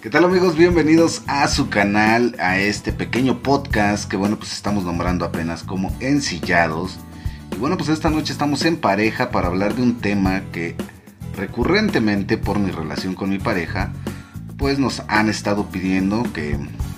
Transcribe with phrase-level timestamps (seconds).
[0.00, 0.56] ¿Qué tal amigos?
[0.56, 5.92] Bienvenidos a su canal, a este pequeño podcast que bueno pues estamos nombrando apenas como
[5.98, 7.00] Ensillados.
[7.50, 10.76] Y bueno pues esta noche estamos en pareja para hablar de un tema que
[11.36, 13.92] recurrentemente por mi relación con mi pareja
[14.56, 16.56] pues nos han estado pidiendo que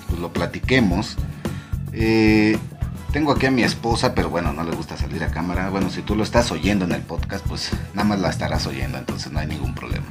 [0.08, 1.16] pues, lo platiquemos.
[1.94, 2.58] Eh,
[3.14, 5.70] tengo aquí a mi esposa, pero bueno, no le gusta salir a cámara.
[5.70, 8.98] Bueno, si tú lo estás oyendo en el podcast, pues nada más la estarás oyendo,
[8.98, 10.06] entonces no hay ningún problema.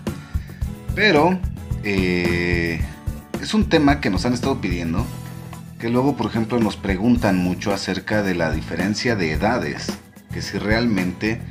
[0.95, 1.39] Pero
[1.83, 2.81] eh,
[3.41, 5.05] es un tema que nos han estado pidiendo,
[5.79, 9.87] que luego, por ejemplo, nos preguntan mucho acerca de la diferencia de edades,
[10.33, 11.41] que si realmente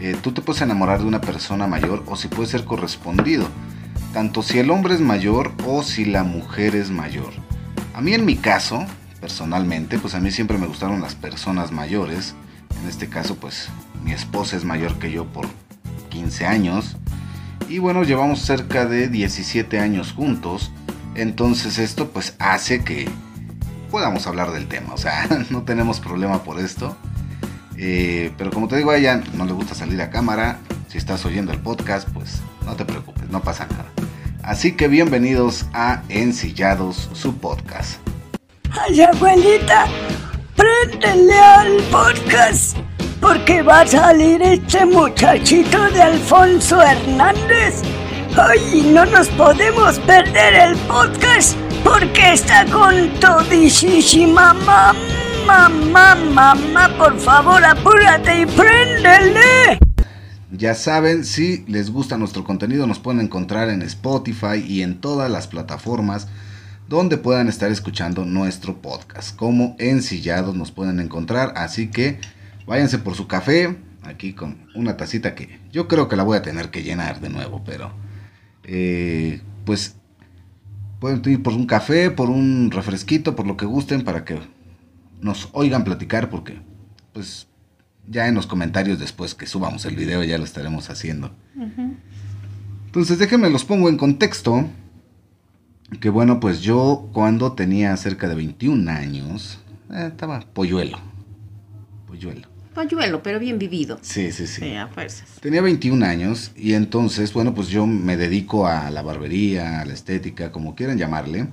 [0.00, 3.46] eh, tú te puedes enamorar de una persona mayor o si puede ser correspondido,
[4.12, 7.32] tanto si el hombre es mayor o si la mujer es mayor.
[7.94, 8.84] A mí en mi caso,
[9.20, 12.34] personalmente, pues a mí siempre me gustaron las personas mayores,
[12.82, 13.68] en este caso pues
[14.02, 15.46] mi esposa es mayor que yo por
[16.10, 16.96] 15 años,
[17.68, 20.72] y bueno, llevamos cerca de 17 años juntos.
[21.14, 23.08] Entonces esto pues hace que
[23.90, 24.94] podamos hablar del tema.
[24.94, 26.96] O sea, no tenemos problema por esto.
[27.78, 30.58] Eh, pero como te digo, a ella no le gusta salir a cámara.
[30.88, 33.86] Si estás oyendo el podcast, pues no te preocupes, no pasa nada.
[34.42, 37.98] Así que bienvenidos a Ensillados, su podcast.
[38.70, 39.86] Ay, abuelita,
[40.54, 42.76] préndele al podcast
[43.20, 47.82] porque va a salir este muchachito de Alfonso Hernández.
[48.36, 54.94] Ay, no nos podemos perder el podcast porque está con todísima mamá.
[55.46, 59.78] Mamá, mamá, por favor, apúrate y préndele.
[60.50, 65.30] Ya saben, si les gusta nuestro contenido, nos pueden encontrar en Spotify y en todas
[65.30, 66.28] las plataformas
[66.88, 69.36] donde puedan estar escuchando nuestro podcast.
[69.36, 72.20] Como ensillados nos pueden encontrar, así que
[72.66, 76.42] váyanse por su café, aquí con una tacita que yo creo que la voy a
[76.42, 77.92] tener que llenar de nuevo, pero
[78.64, 79.96] eh, pues
[81.00, 84.38] pueden ir por un café, por un refresquito, por lo que gusten, para que
[85.20, 86.58] nos oigan platicar, porque
[87.12, 87.46] pues
[88.08, 91.34] ya en los comentarios después que subamos el video ya lo estaremos haciendo.
[92.86, 94.68] Entonces déjenme los pongo en contexto.
[96.00, 99.60] Que bueno, pues yo cuando tenía cerca de 21 años,
[99.92, 100.98] eh, estaba polluelo.
[102.08, 102.55] Polluelo.
[102.76, 103.98] Polluelo, pero bien vivido.
[104.02, 104.60] Sí, sí, sí.
[104.60, 105.26] Sí, a fuerzas.
[105.40, 109.94] Tenía 21 años y entonces, bueno, pues yo me dedico a la barbería, a la
[109.94, 111.48] estética, como quieran llamarle.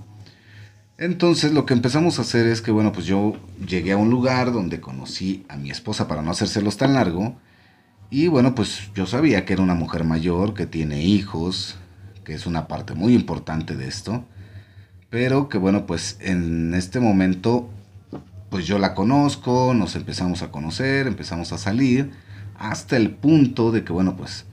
[0.97, 4.51] Entonces lo que empezamos a hacer es que, bueno, pues yo llegué a un lugar
[4.51, 7.37] donde conocí a mi esposa para no hacérselos tan largo.
[8.09, 11.77] Y bueno, pues yo sabía que era una mujer mayor, que tiene hijos,
[12.25, 14.25] que es una parte muy importante de esto.
[15.09, 17.69] Pero que bueno, pues en este momento
[18.53, 22.11] pues yo la conozco, nos empezamos a conocer, empezamos a salir,
[22.55, 24.45] hasta el punto de que, bueno, pues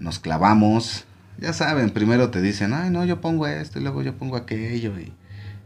[0.00, 1.04] nos clavamos.
[1.38, 4.98] Ya saben, primero te dicen, ay, no, yo pongo esto, y luego yo pongo aquello,
[4.98, 5.12] y,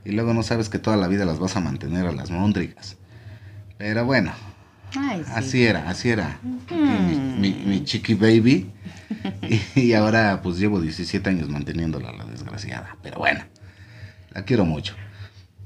[0.05, 2.99] y luego no sabes que toda la vida las vas a mantener a las mondrigas.
[3.79, 4.33] Pero bueno,
[4.95, 5.31] Ay, sí.
[5.35, 6.41] así era, así era.
[6.71, 8.71] Mi, mi, mi chiqui baby.
[9.75, 12.99] Y, y ahora pues llevo 17 años manteniéndola, la desgraciada.
[13.03, 13.41] Pero bueno,
[14.33, 14.95] la quiero mucho.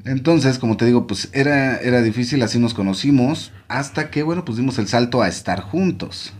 [0.04, 4.58] Entonces, como te digo, pues era, era difícil, así nos conocimos, hasta que, bueno, pues
[4.58, 6.32] dimos el salto a estar juntos.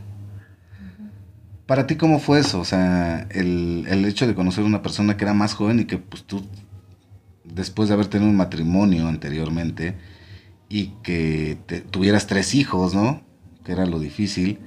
[1.66, 2.60] Para ti, ¿cómo fue eso?
[2.60, 5.84] O sea, el, el hecho de conocer a una persona que era más joven y
[5.84, 6.44] que, pues tú,
[7.44, 9.96] después de haber tenido un matrimonio anteriormente
[10.68, 13.22] y que te- tuvieras tres hijos, ¿no?
[13.64, 14.60] Que era lo difícil.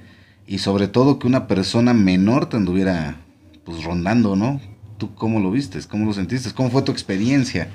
[0.46, 3.18] Y sobre todo que una persona menor te anduviera,
[3.64, 4.60] pues, rondando, ¿no?
[4.98, 5.86] ¿Tú cómo lo vistes?
[5.86, 6.52] ¿Cómo lo sentiste?
[6.54, 7.68] ¿Cómo fue tu experiencia?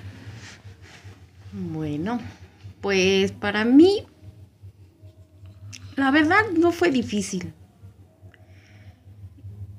[1.53, 2.19] Bueno,
[2.81, 4.03] pues para mí,
[5.95, 7.53] la verdad no fue difícil.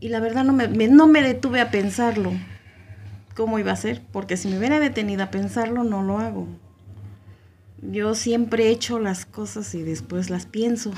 [0.01, 2.33] Y la verdad no me, me- no me detuve a pensarlo.
[3.37, 4.03] ¿Cómo iba a ser?
[4.13, 6.47] Porque si me hubiera detenido a pensarlo, no lo hago.
[7.81, 10.93] Yo siempre he hecho las cosas y después las pienso.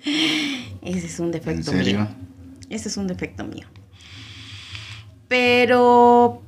[0.82, 2.00] Ese es un defecto ¿En serio?
[2.00, 2.08] mío.
[2.70, 3.66] Ese es un defecto mío.
[5.26, 6.42] Pero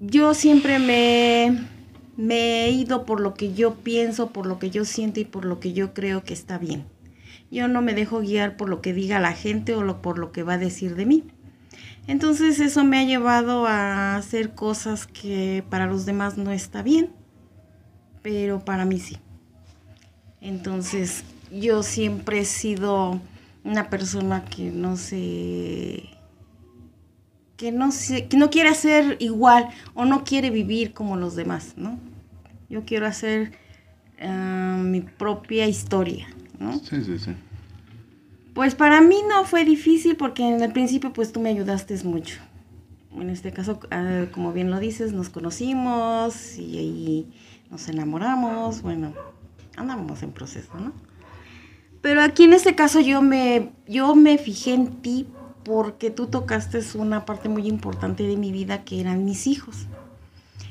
[0.00, 1.64] yo siempre me,
[2.16, 5.44] me he ido por lo que yo pienso, por lo que yo siento y por
[5.44, 6.84] lo que yo creo que está bien.
[7.50, 10.42] Yo no me dejo guiar por lo que diga la gente o por lo que
[10.42, 11.24] va a decir de mí.
[12.06, 17.10] Entonces eso me ha llevado a hacer cosas que para los demás no está bien,
[18.22, 19.18] pero para mí sí.
[20.40, 23.20] Entonces yo siempre he sido
[23.64, 26.08] una persona que no se
[27.62, 31.74] que no se, que no quiere hacer igual o no quiere vivir como los demás,
[31.76, 31.96] ¿no?
[32.68, 33.52] Yo quiero hacer
[34.20, 36.26] ah, mi propia historia,
[36.58, 36.80] ¿no?
[36.80, 37.30] Sí, sí, sí.
[38.52, 42.40] Pues para mí no fue difícil porque en el principio pues tú me ayudaste mucho.
[43.14, 47.32] en este caso, ah, como bien lo dices, nos conocimos y ahí
[47.70, 49.14] nos enamoramos, bueno,
[49.76, 50.92] andamos en proceso, ¿no?
[52.00, 55.28] Pero aquí en este caso yo me, yo me fijé en ti
[55.64, 59.86] porque tú tocaste una parte muy importante de mi vida que eran mis hijos.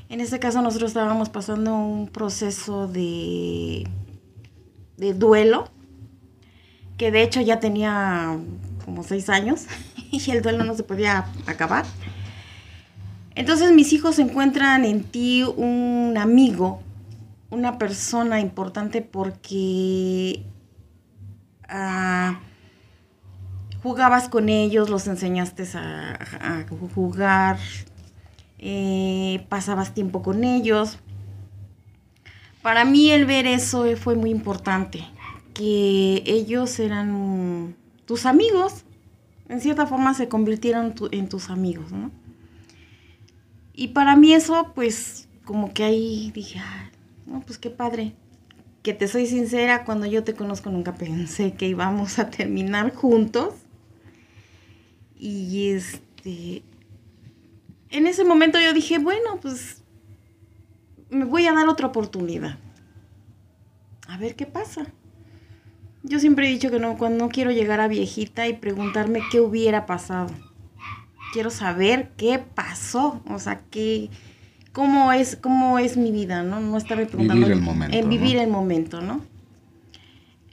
[0.09, 3.87] En este caso nosotros estábamos pasando un proceso de,
[4.97, 5.69] de duelo,
[6.97, 8.37] que de hecho ya tenía
[8.83, 9.67] como seis años
[10.11, 11.85] y el duelo no se podía acabar.
[13.35, 16.81] Entonces mis hijos encuentran en ti un amigo,
[17.49, 20.43] una persona importante porque
[21.69, 22.35] uh,
[23.83, 27.57] jugabas con ellos, los enseñaste a, jugar,
[28.59, 30.99] eh, pasabas tiempo con ellos.
[32.61, 35.03] Para mí el ver eso fue muy importante,
[35.53, 37.75] que ellos eran
[38.05, 38.83] tus amigos,
[39.49, 42.11] en cierta forma se convirtieron en tus amigos, ¿no?
[43.73, 46.61] Y para mí eso, pues, como que ahí dije,
[47.25, 48.13] no, pues qué padre.
[48.83, 53.55] Que te soy sincera, cuando yo te conozco nunca pensé que íbamos a terminar juntos.
[55.23, 56.63] Y este,
[57.91, 59.83] en ese momento yo dije, bueno, pues
[61.11, 62.57] me voy a dar otra oportunidad.
[64.07, 64.87] A ver qué pasa.
[66.01, 69.39] Yo siempre he dicho que no, cuando no quiero llegar a viejita y preguntarme qué
[69.39, 70.33] hubiera pasado.
[71.33, 74.09] Quiero saber qué pasó, o sea, qué,
[74.71, 76.59] cómo es, cómo es mi vida, ¿no?
[76.61, 77.45] No estarme preguntando.
[77.45, 77.95] Vivir el momento.
[77.95, 79.21] En vivir el momento, ¿no?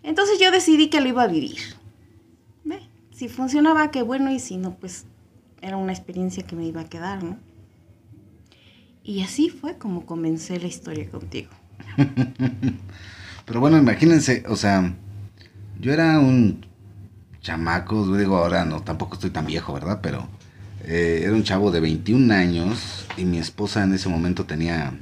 [0.03, 1.78] Entonces yo decidí que lo iba a vivir.
[3.19, 5.05] Si funcionaba, qué bueno, y si no, pues
[5.61, 7.37] era una experiencia que me iba a quedar, ¿no?
[9.03, 11.51] Y así fue como comencé la historia contigo.
[13.45, 14.95] Pero bueno, imagínense, o sea,
[15.81, 16.65] yo era un
[17.41, 19.99] chamaco, digo ahora no, tampoco estoy tan viejo, ¿verdad?
[20.01, 20.29] Pero
[20.85, 24.97] eh, era un chavo de 21 años y mi esposa en ese momento tenía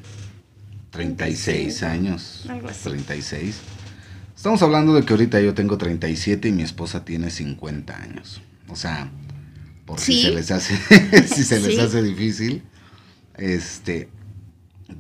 [0.88, 2.46] 36 años.
[2.48, 2.88] Algo así.
[2.88, 3.60] 36.
[4.46, 8.40] Estamos hablando de que ahorita yo tengo 37 y mi esposa tiene 50 años.
[8.68, 9.10] O sea,
[9.84, 10.76] por si se les hace,
[11.26, 12.62] si se les hace difícil,
[13.36, 14.08] este,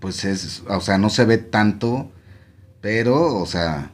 [0.00, 2.10] pues es, o sea, no se ve tanto,
[2.80, 3.92] pero, o sea,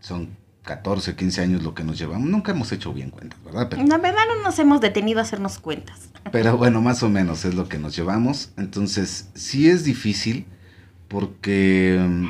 [0.00, 0.30] son
[0.62, 2.30] 14, 15 años lo que nos llevamos.
[2.30, 3.66] Nunca hemos hecho bien cuentas, ¿verdad?
[3.68, 6.08] Pero, la verdad no nos hemos detenido a hacernos cuentas.
[6.30, 8.52] Pero bueno, más o menos es lo que nos llevamos.
[8.56, 10.46] Entonces, sí es difícil
[11.08, 12.26] porque,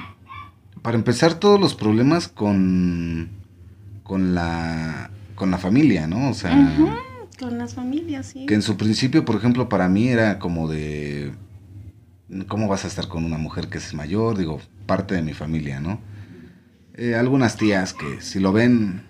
[0.82, 3.30] para empezar, todos los problemas con,
[4.02, 6.28] con, la, con la familia, ¿no?
[6.28, 6.78] O sea...
[7.38, 8.46] Con las familias, sí.
[8.46, 11.32] Que en su principio, por ejemplo, para mí era como de,
[12.48, 14.36] ¿cómo vas a estar con una mujer que es mayor?
[14.38, 16.00] Digo, parte de mi familia, ¿no?
[16.94, 19.02] Eh, algunas tías que si lo ven,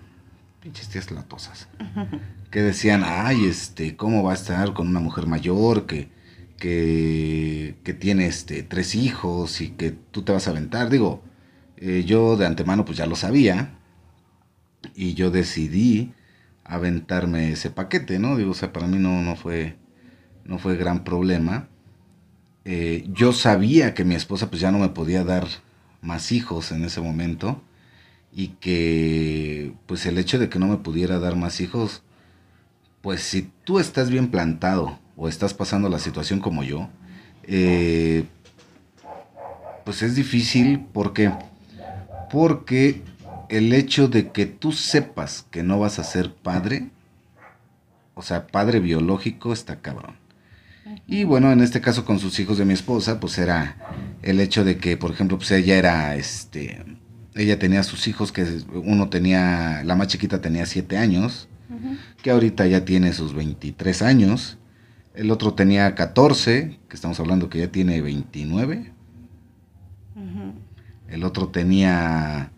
[0.61, 1.67] pinches tías latosas,
[2.51, 6.09] que decían, ay, este, ¿cómo va a estar con una mujer mayor que,
[6.57, 10.89] que, que tiene este, tres hijos y que tú te vas a aventar?
[10.89, 11.23] Digo,
[11.85, 13.77] eh, yo de antemano pues ya lo sabía
[14.95, 16.13] y yo decidí
[16.63, 18.37] aventarme ese paquete, ¿no?
[18.37, 19.75] Digo, o sea, para mí no, no, fue,
[20.45, 21.67] no fue gran problema.
[22.63, 25.45] Eh, yo sabía que mi esposa pues ya no me podía dar
[26.01, 27.61] más hijos en ese momento
[28.31, 32.01] y que pues el hecho de que no me pudiera dar más hijos,
[33.01, 36.87] pues si tú estás bien plantado o estás pasando la situación como yo,
[37.43, 38.23] eh,
[39.83, 41.29] pues es difícil porque
[42.33, 43.03] porque
[43.49, 46.89] el hecho de que tú sepas que no vas a ser padre,
[48.15, 50.15] o sea, padre biológico, está cabrón.
[51.05, 53.77] Y bueno, en este caso con sus hijos de mi esposa, pues era
[54.23, 56.83] el hecho de que, por ejemplo, pues ella era, este,
[57.35, 61.47] ella tenía sus hijos que uno tenía, la más chiquita tenía 7 años,
[62.23, 64.57] que ahorita ya tiene sus 23 años,
[65.13, 68.91] el otro tenía 14, que estamos hablando que ya tiene 29,
[71.07, 72.51] el otro tenía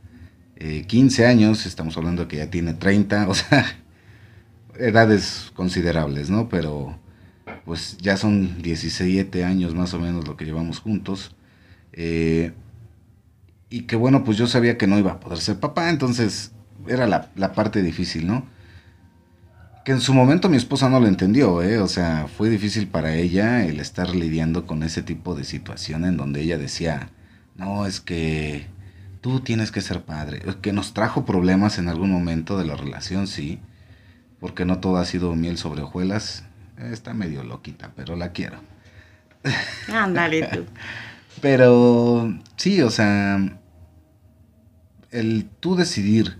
[0.59, 3.65] 15 eh, años, estamos hablando que ya tiene 30, o sea,
[4.79, 6.49] edades considerables, ¿no?
[6.49, 6.97] Pero
[7.65, 11.35] pues ya son 17 años más o menos lo que llevamos juntos.
[11.93, 12.53] Eh,
[13.69, 16.51] y que bueno, pues yo sabía que no iba a poder ser papá, entonces
[16.87, 18.45] era la, la, parte difícil, ¿no?
[19.83, 21.79] Que en su momento mi esposa no lo entendió, ¿eh?
[21.79, 26.17] O sea, fue difícil para ella el estar lidiando con ese tipo de situación en
[26.17, 27.09] donde ella decía,
[27.55, 28.67] no, es que
[29.21, 30.41] tú tienes que ser padre.
[30.61, 33.59] Que nos trajo problemas en algún momento de la relación, sí.
[34.39, 36.43] Porque no todo ha sido miel sobre hojuelas.
[36.77, 38.59] Está medio loquita, pero la quiero.
[39.91, 40.65] Ándale tú.
[41.41, 43.39] pero sí, o sea,
[45.11, 46.39] el tú decidir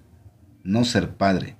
[0.64, 1.56] no ser padre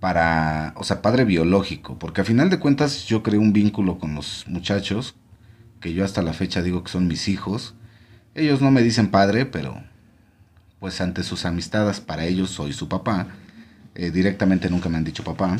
[0.00, 4.14] para, o sea, padre biológico, porque a final de cuentas yo creé un vínculo con
[4.14, 5.16] los muchachos,
[5.80, 7.74] que yo hasta la fecha digo que son mis hijos.
[8.34, 9.82] Ellos no me dicen padre, pero
[10.78, 13.28] pues ante sus amistades para ellos soy su papá.
[13.94, 15.56] Eh, directamente nunca me han dicho papá.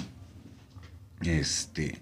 [1.22, 2.00] Este,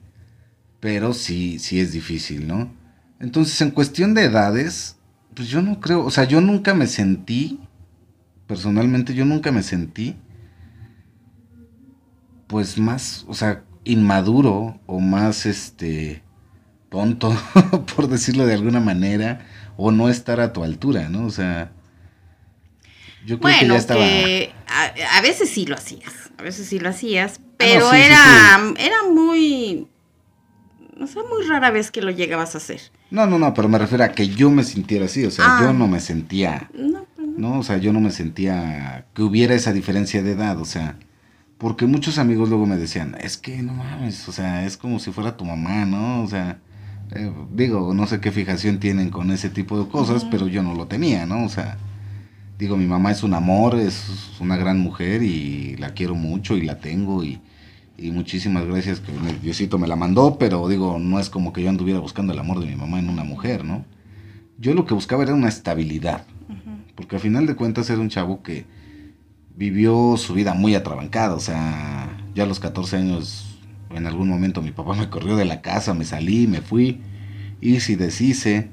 [0.80, 2.70] pero sí, sí es difícil, ¿no?
[3.18, 4.96] Entonces, en cuestión de edades,
[5.34, 7.60] pues yo no creo, o sea, yo nunca me sentí,
[8.46, 10.16] personalmente yo nunca me sentí,
[12.46, 16.22] pues más, o sea, inmaduro o más, este,
[16.90, 17.34] tonto,
[17.96, 19.46] por decirlo de alguna manera,
[19.76, 21.26] o no estar a tu altura, ¿no?
[21.26, 21.72] O sea,
[23.24, 24.04] yo creo que ya estaba...
[24.04, 29.88] a, veces sí lo hacías, a veces sí lo hacías, ah, pero era, era muy
[31.00, 32.80] o sea, muy rara vez que lo llegabas a hacer.
[33.10, 35.68] No, no, no, pero me refiero a que yo me sintiera así, o sea, yo
[35.68, 35.72] ah.
[35.72, 37.50] no me sentía, no, pues no.
[37.50, 40.98] no, o sea, yo no me sentía que hubiera esa diferencia de edad, o sea,
[41.58, 45.12] porque muchos amigos luego me decían, es que no mames, o sea, es como si
[45.12, 46.22] fuera tu mamá, ¿no?
[46.22, 46.58] O sea,
[47.14, 50.74] eh, digo, no sé qué fijación tienen con ese tipo de cosas, pero yo no
[50.74, 51.44] lo tenía, ¿no?
[51.44, 51.78] O sea,
[52.58, 56.62] digo, mi mamá es un amor, es una gran mujer y la quiero mucho y
[56.62, 57.40] la tengo y
[57.98, 61.70] y muchísimas gracias que Diosito me la mandó, pero digo, no es como que yo
[61.70, 63.84] anduviera buscando el amor de mi mamá en una mujer, ¿no?
[64.58, 66.24] Yo lo que buscaba era una estabilidad,
[66.94, 68.66] porque al final de cuentas era un chavo que
[69.54, 73.55] vivió su vida muy atrabancada, o sea, ya a los 14 años,
[73.90, 77.00] en algún momento mi papá me corrió de la casa, me salí, me fui,
[77.60, 78.68] y si deshice,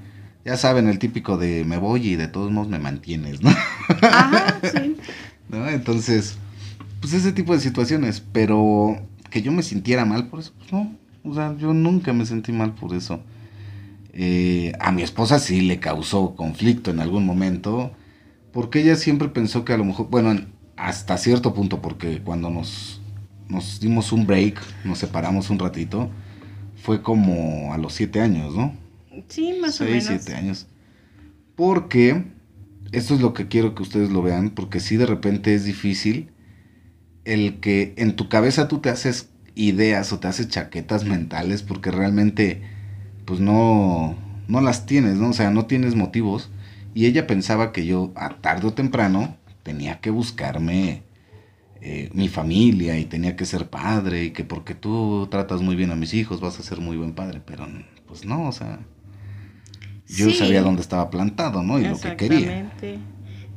[0.46, 3.50] ya saben, el típico de me voy y de todos modos me mantienes, ¿no?
[4.02, 4.98] Ajá, sí.
[5.50, 5.68] ¿No?
[5.70, 6.38] Entonces,
[7.00, 8.98] pues ese tipo de situaciones, pero
[9.30, 10.96] que yo me sintiera mal por eso, pues no.
[11.26, 13.22] O sea, yo nunca me sentí mal por eso.
[14.14, 17.92] Eh, a mi esposa sí le causó conflicto en algún momento,
[18.52, 20.40] porque ella siempre pensó que a lo mejor, bueno,
[20.76, 23.02] hasta cierto punto, porque cuando nos,
[23.50, 26.10] nos dimos un break, nos separamos un ratito,
[26.76, 28.74] fue como a los siete años, ¿no?
[29.28, 30.06] Sí, más o menos.
[30.06, 30.68] siete años.
[31.56, 32.26] Porque,
[32.92, 36.30] esto es lo que quiero que ustedes lo vean, porque sí de repente es difícil
[37.26, 41.92] el que en tu cabeza tú te haces ideas o te haces chaquetas mentales porque
[41.92, 42.62] realmente
[43.26, 44.16] pues no,
[44.48, 45.30] no las tienes, ¿no?
[45.30, 46.50] O sea, no tienes motivos.
[46.94, 51.04] Y ella pensaba que yo a tarde o temprano tenía que buscarme
[51.86, 55.92] eh, mi familia y tenía que ser padre y que porque tú tratas muy bien
[55.92, 57.42] a mis hijos vas a ser muy buen padre.
[57.46, 57.68] Pero
[58.08, 58.80] pues no, o sea,
[60.08, 61.80] yo sabía dónde estaba plantado, ¿no?
[61.80, 62.72] Y lo que quería.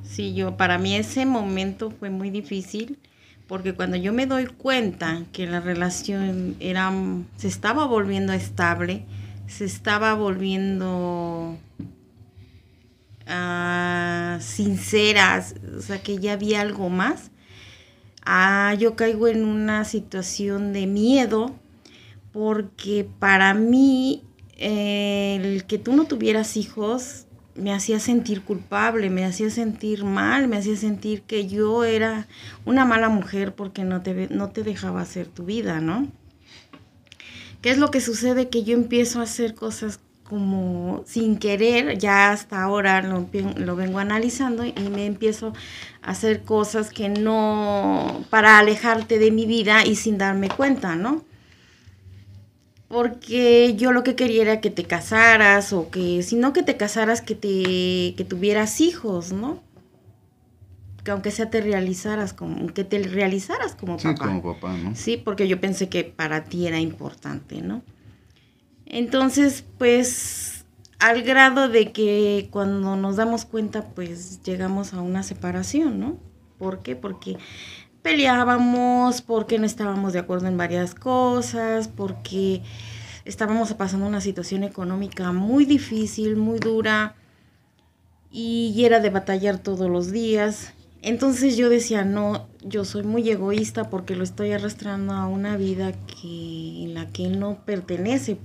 [0.03, 2.99] Sí, yo, para mí ese momento fue muy difícil
[3.47, 6.93] porque cuando yo me doy cuenta que la relación era,
[7.37, 9.05] se estaba volviendo estable,
[9.47, 11.57] se estaba volviendo
[13.29, 15.45] uh, sincera,
[15.79, 17.31] o sea, que ya había algo más,
[18.27, 21.55] ah, yo caigo en una situación de miedo,
[22.33, 24.23] porque para mí
[24.59, 30.57] el que tú no tuvieras hijos me hacía sentir culpable, me hacía sentir mal, me
[30.57, 32.27] hacía sentir que yo era
[32.65, 36.07] una mala mujer porque no te, no te dejaba hacer tu vida, ¿no?
[37.63, 38.49] ¿Qué es lo que sucede?
[38.49, 43.99] Que yo empiezo a hacer cosas como sin querer, ya hasta ahora lo, lo vengo
[43.99, 45.53] analizando y me empiezo
[46.07, 51.25] hacer cosas que no, para alejarte de mi vida y sin darme cuenta, ¿no?
[52.89, 56.77] porque yo lo que quería era que te casaras o que si no que te
[56.77, 59.63] casaras que te que tuvieras hijos, ¿no?
[61.03, 64.95] Que aunque sea te realizaras como que te realizaras como sí, como papá, ¿no?
[64.95, 67.83] Sí, porque yo pensé que para ti era importante, ¿no?
[68.87, 70.56] Entonces, pues
[70.99, 76.17] al grado de que cuando nos damos cuenta, pues llegamos a una separación, ¿no?
[76.59, 76.97] ¿Por qué?
[76.97, 77.37] Porque
[78.03, 82.63] peleábamos, porque no estábamos de acuerdo en varias cosas, porque
[83.25, 87.15] estábamos pasando una situación económica muy difícil, muy dura,
[88.31, 90.73] y era de batallar todos los días.
[91.03, 95.93] Entonces yo decía, no, yo soy muy egoísta porque lo estoy arrastrando a una vida
[95.93, 98.39] que, en la que él no pertenece,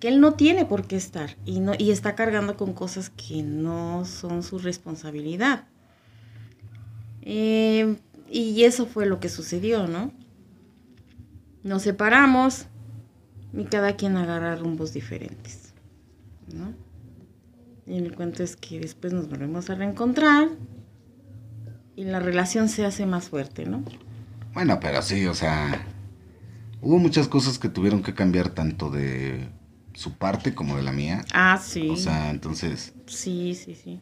[0.00, 3.42] que él no tiene por qué estar y, no, y está cargando con cosas que
[3.42, 5.64] no son su responsabilidad.
[7.22, 7.96] Eh,
[8.30, 10.12] y eso fue lo que sucedió, ¿no?
[11.62, 12.66] Nos separamos
[13.52, 15.72] y cada quien agarra rumbos diferentes,
[16.52, 16.72] ¿no?
[17.86, 20.48] Y el cuento es que después nos volvemos a reencontrar
[21.96, 23.82] y la relación se hace más fuerte, ¿no?
[24.52, 25.86] Bueno, pero sí, o sea,
[26.80, 29.48] hubo muchas cosas que tuvieron que cambiar tanto de
[29.98, 31.24] su parte como de la mía.
[31.32, 31.88] Ah, sí.
[31.90, 32.94] O sea, entonces...
[33.06, 34.00] Sí, sí, sí.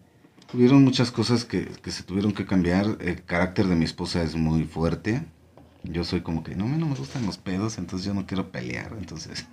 [0.52, 2.98] Hubieron muchas cosas que, se tuvieron que cambiar.
[3.00, 5.24] El carácter de mi esposa es muy fuerte.
[5.84, 8.26] Yo soy como que, no, a mí no me gustan los pedos, entonces yo no
[8.26, 9.46] quiero pelear, entonces...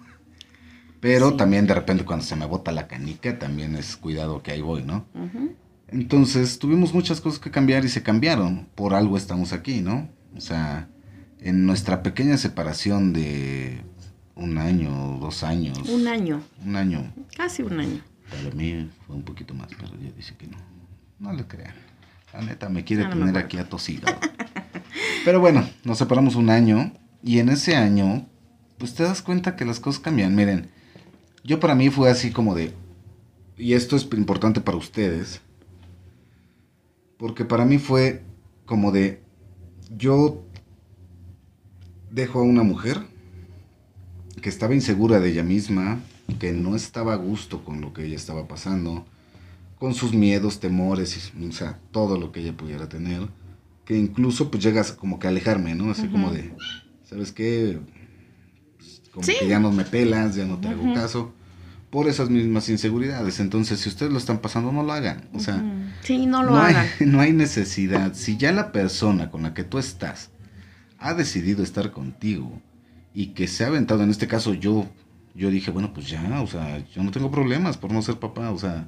[1.00, 1.38] Pero Sí.
[1.38, 4.84] también de repente cuando se me bota la canica, también es cuidado que ahí voy,
[4.84, 5.06] ¿no?
[5.88, 8.68] Entonces tuvimos muchas cosas que cambiar y se cambiaron.
[8.76, 10.10] Por algo estamos aquí, ¿no?
[10.36, 10.90] O sea,
[11.40, 13.82] en nuestra pequeña separación de
[14.36, 15.78] un año, dos años.
[15.90, 17.14] Un año, Un año.
[17.36, 18.02] casi un año.
[18.30, 20.58] Para mí fue un poquito más, pero ella dice que no.
[21.20, 21.76] No le crean.
[22.34, 24.18] La neta me quiere no tener aquí atosigado.
[25.26, 28.28] pero bueno, nos separamos un año y en ese año,
[28.80, 30.36] pues te das cuenta que las cosas cambian.
[30.36, 30.70] Miren,
[31.44, 32.74] yo para mí fue así como de,
[33.56, 35.42] y esto es importante para ustedes,
[37.18, 38.24] porque para mí fue
[38.66, 39.22] como de,
[39.96, 40.44] yo
[42.10, 43.13] dejo a una mujer
[44.44, 46.02] que estaba insegura de ella misma,
[46.38, 49.06] que no estaba a gusto con lo que ella estaba pasando,
[49.80, 53.30] con sus miedos, temores, y, o sea, todo lo que ella pudiera tener,
[53.86, 55.92] que incluso pues llegas como que a alejarme, ¿no?
[55.92, 56.54] Así como de,
[57.06, 57.80] ¿sabes qué?
[58.78, 59.34] Pues, como Sí.
[59.40, 61.34] que ya no me pelas, ya no te hago caso,
[61.90, 63.40] por esas mismas inseguridades.
[63.40, 65.30] Entonces, si ustedes lo están pasando, no lo hagan.
[65.34, 65.64] O sea.
[66.02, 66.88] Sí, no lo no hay, hagan.
[67.12, 68.14] no hay necesidad.
[68.14, 70.32] Si ya la persona con la que tú estás
[71.00, 72.62] ha decidido estar contigo
[73.14, 74.88] y que se ha aventado, en este caso yo,
[75.36, 78.52] yo dije, bueno, pues ya, o sea, yo no tengo problemas por no ser papá,
[78.52, 78.88] o sea,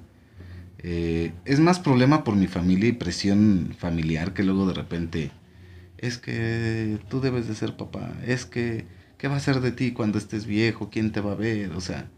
[0.79, 5.31] eh, es más problema por mi familia y presión familiar que luego de repente,
[5.97, 8.85] es que tú debes de ser papá, es que,
[9.17, 10.89] ¿qué va a ser de ti cuando estés viejo?
[10.89, 11.71] ¿Quién te va a ver?
[11.73, 12.09] O sea,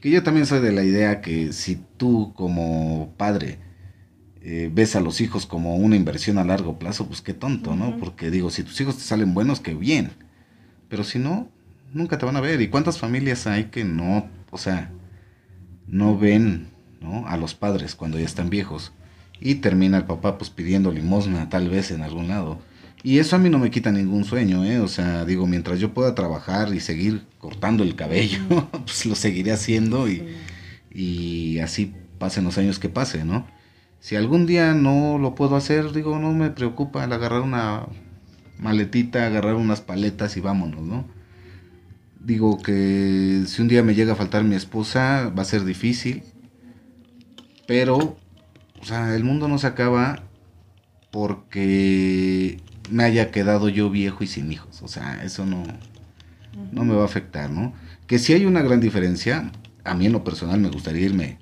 [0.00, 3.58] que yo también soy de la idea que si tú como padre
[4.42, 7.98] eh, ves a los hijos como una inversión a largo plazo, pues qué tonto, ¿no?
[7.98, 10.12] Porque digo, si tus hijos te salen buenos, qué bien.
[10.90, 11.48] Pero si no,
[11.94, 12.60] nunca te van a ver.
[12.60, 14.90] ¿Y cuántas familias hay que no, o sea,
[15.86, 16.68] no ven,
[17.00, 17.26] ¿no?
[17.26, 18.92] A los padres cuando ya están viejos.
[19.40, 22.60] Y termina el papá pues pidiendo limosna tal vez en algún lado.
[23.02, 24.80] Y eso a mí no me quita ningún sueño, ¿eh?
[24.80, 28.40] O sea, digo, mientras yo pueda trabajar y seguir cortando el cabello,
[28.84, 30.28] pues lo seguiré haciendo y,
[30.92, 33.46] y así pasen los años que pase, ¿no?
[34.00, 37.86] Si algún día no lo puedo hacer, digo, no me preocupa el agarrar una
[38.60, 41.06] maletita, agarrar unas paletas y vámonos, ¿no?
[42.20, 46.22] Digo que si un día me llega a faltar mi esposa, va a ser difícil,
[47.66, 48.18] pero,
[48.80, 50.22] o sea, el mundo no se acaba
[51.10, 55.62] porque me haya quedado yo viejo y sin hijos, o sea, eso no,
[56.72, 57.72] no me va a afectar, ¿no?
[58.06, 59.50] Que si hay una gran diferencia,
[59.84, 61.38] a mí en lo personal me gustaría irme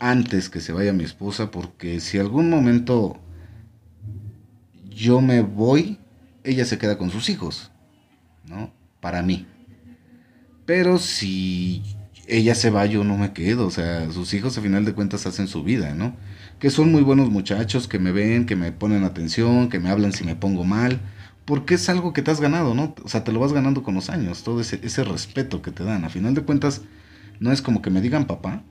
[0.00, 3.20] antes que se vaya mi esposa, porque si algún momento
[4.88, 5.98] yo me voy,
[6.44, 7.70] ella se queda con sus hijos,
[8.46, 8.72] ¿no?
[9.00, 9.46] Para mí.
[10.66, 11.82] Pero si
[12.26, 15.26] ella se va, yo no me quedo, o sea, sus hijos a final de cuentas
[15.26, 16.14] hacen su vida, ¿no?
[16.58, 20.12] Que son muy buenos muchachos, que me ven, que me ponen atención, que me hablan
[20.12, 21.00] si me pongo mal,
[21.44, 22.94] porque es algo que te has ganado, ¿no?
[23.02, 25.84] O sea, te lo vas ganando con los años, todo ese, ese respeto que te
[25.84, 26.04] dan.
[26.04, 26.82] A final de cuentas,
[27.40, 28.62] no es como que me digan papá,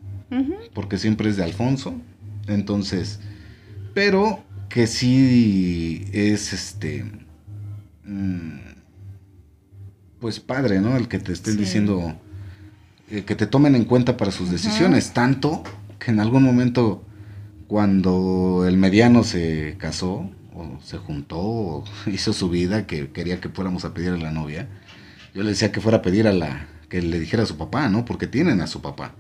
[0.73, 1.95] porque siempre es de Alfonso.
[2.47, 3.19] Entonces,
[3.93, 7.06] pero que sí es este.
[8.07, 8.59] Mm,
[10.19, 10.97] Pues padre, ¿no?
[10.97, 11.59] El que te estén Sí.
[11.59, 12.15] diciendo.
[13.09, 15.13] eh, que te tomen en cuenta para sus decisiones.
[15.13, 15.63] Tanto
[15.99, 17.05] que en algún momento,
[17.67, 23.47] cuando el mediano se casó, o se juntó, o hizo su vida, que quería que
[23.49, 24.67] fuéramos a pedir a la novia,
[25.33, 26.67] yo le decía que fuera a pedir a la.
[26.89, 28.03] que le dijera a su papá, ¿no?
[28.05, 29.13] Porque tienen a su papá.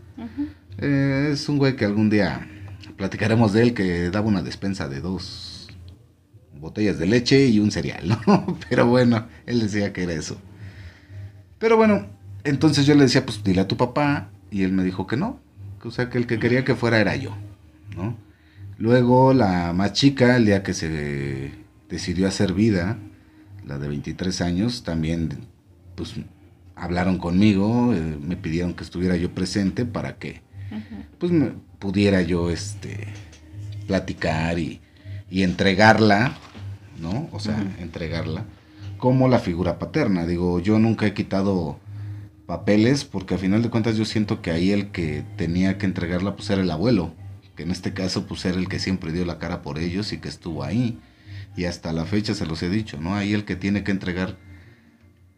[0.79, 2.47] Eh, es un güey que algún día
[2.97, 5.56] platicaremos de él que daba una despensa de dos
[6.59, 8.57] botellas de leche y un cereal, ¿no?
[8.69, 10.37] Pero bueno, él decía que era eso.
[11.59, 12.07] Pero bueno,
[12.43, 15.39] entonces yo le decía, pues dile a tu papá, y él me dijo que no,
[15.83, 17.35] o sea, que el que quería que fuera era yo,
[17.95, 18.15] ¿no?
[18.77, 21.51] Luego la más chica, el día que se
[21.89, 22.97] decidió hacer vida,
[23.65, 25.29] la de 23 años, también
[25.95, 26.13] pues
[26.75, 30.41] hablaron conmigo, eh, me pidieron que estuviera yo presente para que
[31.17, 33.07] pues me pudiera yo este
[33.87, 34.81] platicar y,
[35.29, 36.37] y entregarla,
[36.99, 37.29] ¿no?
[37.31, 38.45] O sea, entregarla
[38.97, 40.25] como la figura paterna.
[40.25, 41.79] Digo, yo nunca he quitado
[42.45, 46.35] papeles porque a final de cuentas yo siento que ahí el que tenía que entregarla
[46.35, 47.13] pues era el abuelo,
[47.55, 50.17] que en este caso pues era el que siempre dio la cara por ellos y
[50.19, 50.99] que estuvo ahí.
[51.55, 53.15] Y hasta la fecha se los he dicho, ¿no?
[53.15, 54.37] Ahí el que tiene que entregar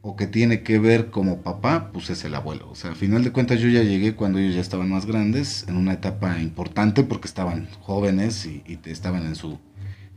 [0.02, 2.69] o que tiene que ver como papá, pues es el abuelo.
[2.69, 5.65] O sea, al final de cuentas yo ya llegué cuando ellos ya estaban más grandes,
[5.67, 9.60] en una etapa importante porque estaban jóvenes y, estaban en su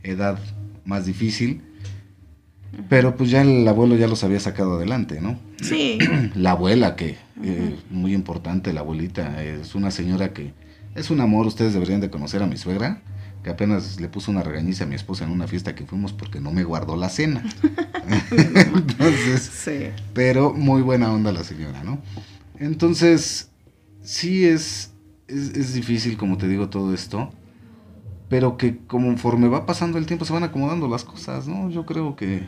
[0.03, 0.39] edad
[0.85, 1.61] más difícil.
[2.89, 5.39] Pero pues ya el abuelo ya los había sacado adelante, ¿no?
[5.61, 5.99] Sí,
[6.35, 10.53] La abuela, que eh, muy importante, la abuelita, es una señora que
[10.95, 13.01] es un amor, ustedes deberían de conocer a mi suegra,
[13.43, 16.39] que apenas le puso una regañiza a mi esposa en una fiesta que fuimos porque
[16.39, 17.43] no me guardó la cena.
[18.31, 19.89] Entonces, Sí.
[20.13, 21.99] pero muy buena onda la señora, ¿no?
[22.59, 23.49] Entonces,
[24.01, 24.91] sí es,
[25.27, 27.31] es, es difícil, como te digo, todo esto,
[28.33, 31.69] pero que conforme va pasando el tiempo se van acomodando las cosas, ¿no?
[31.69, 32.41] Yo creo que...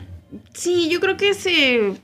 [0.52, 1.94] Sí, yo creo que ese,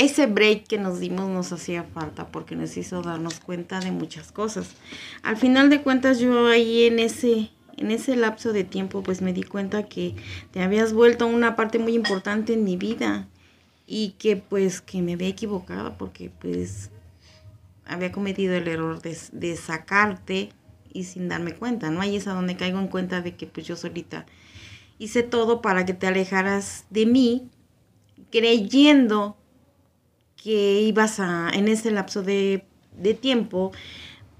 [0.00, 4.32] ese break que nos dimos nos hacía falta porque nos hizo darnos cuenta de muchas
[4.32, 4.70] cosas.
[5.22, 9.32] Al final de cuentas yo ahí en ese, en ese lapso de tiempo pues me
[9.32, 10.16] di cuenta que
[10.50, 13.28] te habías vuelto una parte muy importante en mi vida
[13.86, 16.90] y que pues que me había equivocado porque pues
[17.84, 20.50] había cometido el error de, de sacarte
[20.96, 22.00] y sin darme cuenta, ¿no?
[22.00, 24.26] Ahí es a donde caigo en cuenta de que pues yo solita
[24.98, 27.48] hice todo para que te alejaras de mí,
[28.30, 29.36] creyendo
[30.42, 32.64] que ibas a, en ese lapso de,
[32.98, 33.72] de tiempo,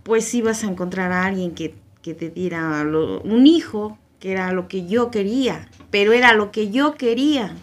[0.03, 4.53] pues ibas a encontrar a alguien que, que te diera lo- un hijo, que era
[4.53, 7.55] lo que yo quería, pero era lo que yo quería,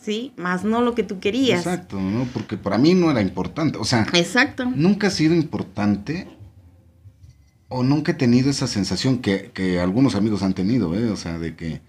[0.00, 0.32] ¿sí?
[0.36, 1.60] Más no lo que tú querías.
[1.66, 2.26] Exacto, ¿no?
[2.32, 4.64] Porque para mí no era importante, o sea, Exacto.
[4.74, 6.26] nunca ha sido importante
[7.76, 11.10] o nunca he tenido esa sensación que, que algunos amigos han tenido, ¿eh?
[11.10, 11.80] O sea, de que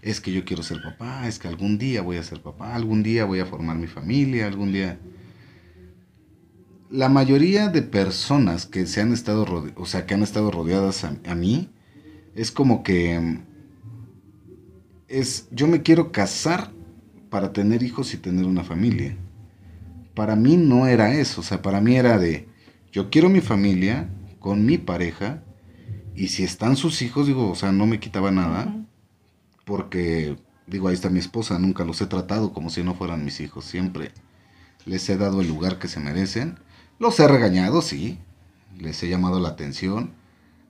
[0.00, 3.02] es que yo quiero ser papá, es que algún día voy a ser papá, algún
[3.02, 5.00] día voy a formar mi familia, algún día...
[6.90, 11.16] La mayoría de personas que se han estado, o sea, que han estado rodeadas a,
[11.26, 11.70] a mí,
[12.36, 13.38] es como que mm,
[15.08, 16.70] es, yo me quiero casar
[17.30, 19.16] para tener hijos y tener una familia
[20.14, 22.46] para mí no era eso, o sea, para mí era de,
[22.92, 24.08] yo quiero mi familia
[24.42, 25.42] con mi pareja
[26.14, 28.84] y si están sus hijos, digo, o sea, no me quitaba nada,
[29.64, 33.40] porque, digo, ahí está mi esposa, nunca los he tratado como si no fueran mis
[33.40, 34.12] hijos, siempre
[34.84, 36.58] les he dado el lugar que se merecen,
[36.98, 38.18] los he regañado, sí,
[38.78, 40.12] les he llamado la atención,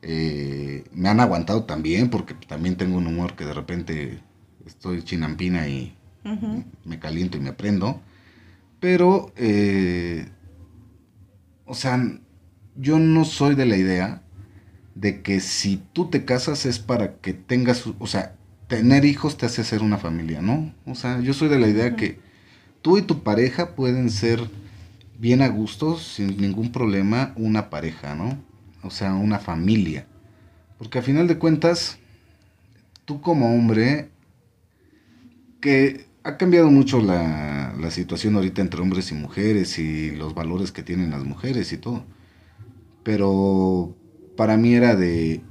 [0.03, 4.21] eh, me han aguantado también, porque también tengo un humor que de repente
[4.67, 5.97] estoy chinampina y
[6.85, 8.01] me caliento y me prendo.
[8.81, 10.29] Pero, eh,
[11.65, 12.03] o sea,
[12.77, 14.23] yo no soy de la idea
[14.95, 18.37] de que si tú te casas es para que tengas, o sea,
[18.69, 20.75] tener hijos te hace ser una familia, ¿no?
[20.87, 22.21] O sea, yo soy de la idea que
[22.83, 24.41] tú y tu pareja pueden ser
[25.19, 28.39] bien a gusto, sin ningún problema, una pareja, ¿no?
[28.83, 30.07] O sea, una familia.
[30.79, 31.99] Porque a final de cuentas,
[33.05, 34.11] tú como hombre,
[35.61, 40.73] que ha cambiado mucho la, la situación ahorita entre hombres y mujeres y los valores
[40.73, 42.05] que tienen las mujeres y todo.
[43.03, 43.97] Pero
[44.37, 45.43] para mí era de,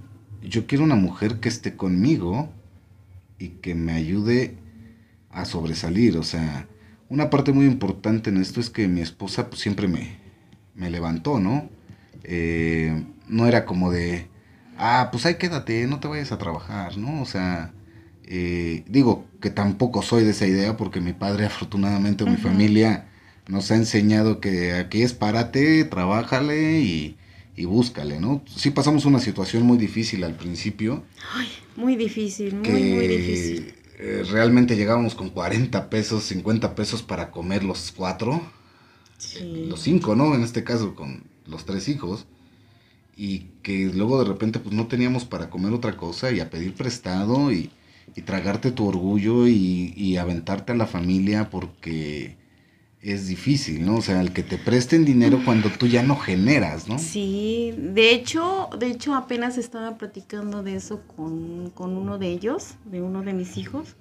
[0.41, 2.49] yo quiero una mujer que esté conmigo
[3.39, 4.57] y que me ayude
[5.29, 6.17] a sobresalir.
[6.17, 6.67] O sea,
[7.09, 10.17] una parte muy importante en esto es que mi esposa pues, siempre me,
[10.75, 11.69] me levantó, ¿no?
[12.23, 14.27] Eh, no era como de,
[14.77, 17.21] ah, pues ahí quédate, no te vayas a trabajar, ¿no?
[17.21, 17.73] O sea,
[18.25, 23.07] eh, digo que tampoco soy de esa idea porque mi padre afortunadamente o mi familia
[23.47, 27.17] nos ha enseñado que aquí es párate, trabájale y,
[27.61, 28.43] y búscale, ¿no?
[28.55, 31.03] Sí pasamos una situación muy difícil al principio
[31.75, 33.73] Muy difícil, muy, que muy difícil.
[33.99, 38.41] eh, realmente llegábamos con 40 pesos, 50 pesos para comer los cuatro,
[39.17, 39.65] Sí.
[39.67, 40.33] los cinco, ¿no?
[40.35, 42.25] En este caso con los tres hijos.
[43.15, 46.73] Y que luego de repente pues no teníamos para comer otra cosa y a pedir
[46.75, 47.71] prestado y,
[48.15, 52.37] y tragarte tu orgullo y, y aventarte a la familia porque
[53.01, 53.95] es difícil, ¿no?
[53.95, 56.99] O sea, el que te presten dinero cuando tú ya no generas, ¿no?
[56.99, 62.75] Sí, de hecho, de hecho apenas estaba platicando de eso con, con uno de ellos,
[62.85, 63.95] de uno de mis hijos,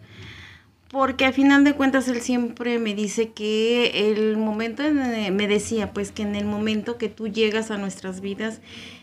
[0.90, 5.92] porque al final de cuentas él siempre me dice que el momento, en- me decía
[5.92, 8.60] pues que en el momento que tú llegas a nuestras vidas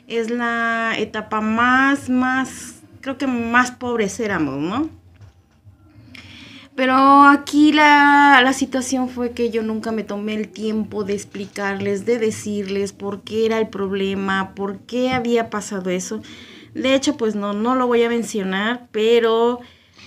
[0.08, 4.90] es la etapa más, más, creo que más pobres éramos, ¿no?
[6.78, 12.06] Pero aquí la, la situación fue que yo nunca me tomé el tiempo de explicarles,
[12.06, 16.22] de decirles por qué era el problema, por qué había pasado eso.
[16.76, 19.60] De hecho, pues no, no lo voy a mencionar, pero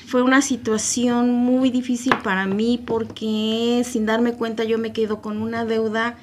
[0.07, 5.43] fue una situación muy difícil para mí porque sin darme cuenta yo me quedo con
[5.43, 6.19] una deuda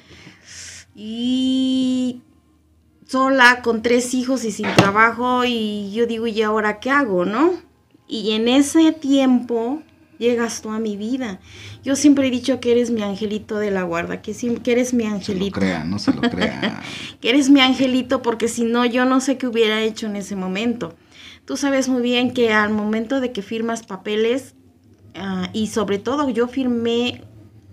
[0.96, 2.22] y
[3.06, 7.52] sola con tres hijos y sin trabajo y yo digo, ¿y ahora qué hago, no?
[8.06, 9.82] Y en ese tiempo
[10.18, 11.40] llegas tú a mi vida.
[11.84, 14.92] Yo siempre he dicho que eres mi angelito de la guarda, que, sim- que eres
[14.94, 15.58] mi Se lo angelito.
[15.60, 16.82] crea, no se lo crea.
[17.20, 20.36] Que eres mi angelito porque si no, yo no sé qué hubiera hecho en ese
[20.36, 20.94] momento.
[21.44, 24.54] Tú sabes muy bien que al momento de que firmas papeles,
[25.14, 27.22] ah, y sobre todo yo firmé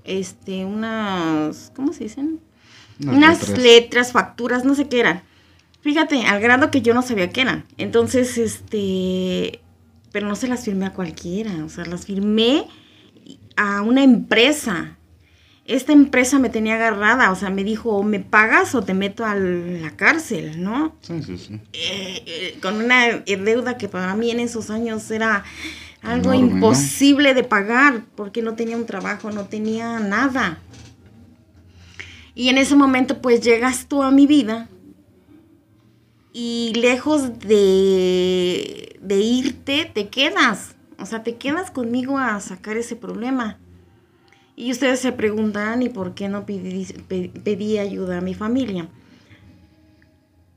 [0.06, 2.40] este, unas, ¿cómo se dicen?
[3.02, 3.60] Unas unas letras.
[3.64, 4.12] letras.
[4.14, 5.24] facturas, no sé qué eran.
[5.82, 7.66] Fíjate, al grado que yo no sabía qué eran.
[7.78, 9.60] Entonces, este,
[10.16, 12.66] pero no se las firmé a cualquiera, o sea, las firmé
[13.58, 14.96] a una empresa.
[15.66, 19.26] Esta empresa me tenía agarrada, o sea, me dijo, o me pagas o te meto
[19.26, 20.96] a la cárcel, ¿no?
[21.02, 21.60] Sí, sí, sí.
[21.74, 25.44] Eh, eh, con una deuda que para mí en esos años era
[26.02, 26.56] algo Enorme, ¿no?
[26.56, 30.60] imposible de pagar, porque no tenía un trabajo, no tenía nada.
[32.36, 34.70] Y en ese momento pues llegas tú a mi vida
[36.32, 40.76] y lejos de, de irte, te quedas.
[41.00, 43.60] O sea, te quedas conmigo a sacar ese problema.
[44.56, 48.88] Y ustedes se preguntarán, ¿y por qué no pedí, pe- pedí ayuda a mi familia?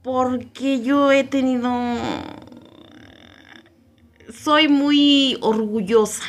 [0.03, 1.71] Porque yo he tenido...
[4.33, 6.23] Soy muy orgullosa.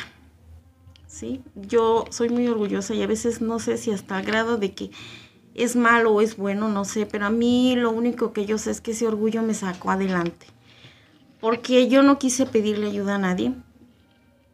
[1.06, 1.42] ¿Sí?
[1.54, 4.90] Yo soy muy orgullosa y a veces no sé si hasta el grado de que
[5.54, 8.70] es malo o es bueno, no sé, pero a mí lo único que yo sé
[8.70, 10.46] es que ese orgullo me sacó adelante.
[11.40, 13.52] Porque yo no quise pedirle ayuda a nadie,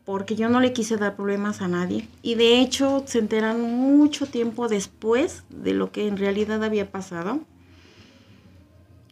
[0.05, 2.09] porque yo no le quise dar problemas a nadie.
[2.23, 7.41] Y de hecho se enteran mucho tiempo después de lo que en realidad había pasado.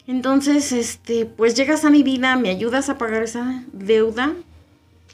[0.07, 4.35] Entonces, este, pues llegas a mi vida, me ayudas a pagar esa deuda.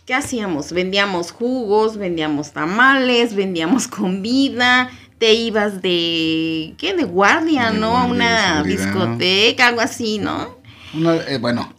[0.05, 0.73] ¿Qué hacíamos?
[0.73, 6.94] Vendíamos jugos, vendíamos tamales, vendíamos comida, te ibas de, ¿qué?
[6.94, 7.96] De guardia, De ¿no?
[7.96, 10.59] A una discoteca, algo así, ¿no?
[10.92, 11.73] Una, eh, bueno,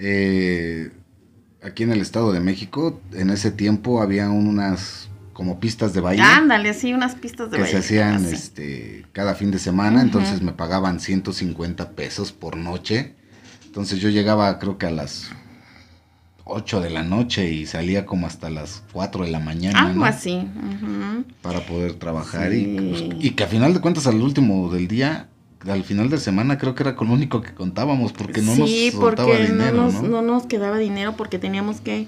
[0.00, 0.90] eh,
[1.62, 6.22] aquí en el Estado de México, en ese tiempo había unas como pistas de baile
[6.22, 7.80] Ándale, sí, unas pistas de que baile.
[7.80, 8.34] se hacían así.
[8.34, 13.14] este, cada fin de semana, entonces me pagaban 150 pesos por noche.
[13.64, 15.30] Entonces yo llegaba creo que a las
[16.44, 19.80] 8 de la noche y salía como hasta las 4 de la mañana.
[19.80, 20.04] Algo ¿no?
[20.04, 20.46] así.
[21.42, 25.29] para poder trabajar y, pues, y que a final de cuentas al último del día,
[25.68, 28.60] al final de semana creo que era con lo único que contábamos porque no sí,
[28.60, 30.08] nos soltaba porque dinero, no, nos, ¿no?
[30.08, 32.06] no nos quedaba dinero porque teníamos que,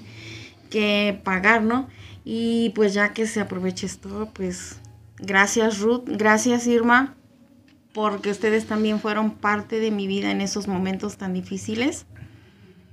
[0.69, 1.87] que pagar, ¿no?
[2.25, 4.79] Y pues ya que se aproveche esto, pues
[5.19, 7.15] gracias Ruth, gracias Irma,
[7.93, 12.05] porque ustedes también fueron parte de mi vida en esos momentos tan difíciles.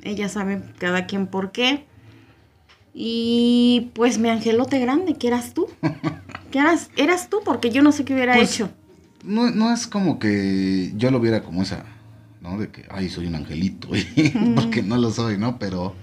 [0.02, 1.86] Ellas saben cada quien por qué.
[2.92, 5.68] Y pues mi angelote grande, que eras tú.
[6.50, 8.70] Que eras, eras tú, porque yo no sé qué hubiera Pues, hecho.
[9.24, 11.84] No, no es como que yo lo viera como esa,
[12.40, 12.58] ¿no?
[12.58, 13.88] De que, ay, soy un angelito,
[14.54, 15.58] porque no lo soy, ¿no?
[15.58, 15.94] Pero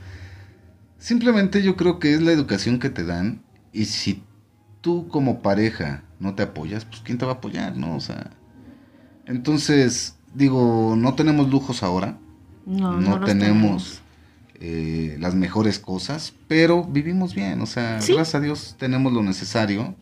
[1.00, 3.42] simplemente yo creo que es la educación que te dan
[3.74, 4.24] y si
[4.82, 7.96] tú como pareja no te apoyas, pues ¿quién te va a apoyar, no?
[7.96, 8.32] O sea,
[9.26, 12.18] entonces, digo, no tenemos lujos ahora,
[12.66, 14.02] No, no, los tenemos
[14.60, 18.14] eh, las mejores cosas, pero vivimos bien, o sea, Sí.
[18.14, 19.96] gracias a Dios tenemos lo necesario,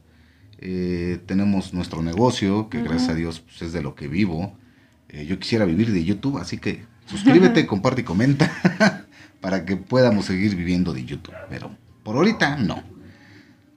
[0.60, 4.58] eh, tenemos nuestro negocio, que gracias a Dios pues, es de lo que vivo.
[5.10, 8.52] Eh, yo quisiera vivir de YouTube, así que suscríbete, comparte y comenta
[9.42, 11.72] para que podamos seguir viviendo de YouTube, pero
[12.04, 12.84] por ahorita no.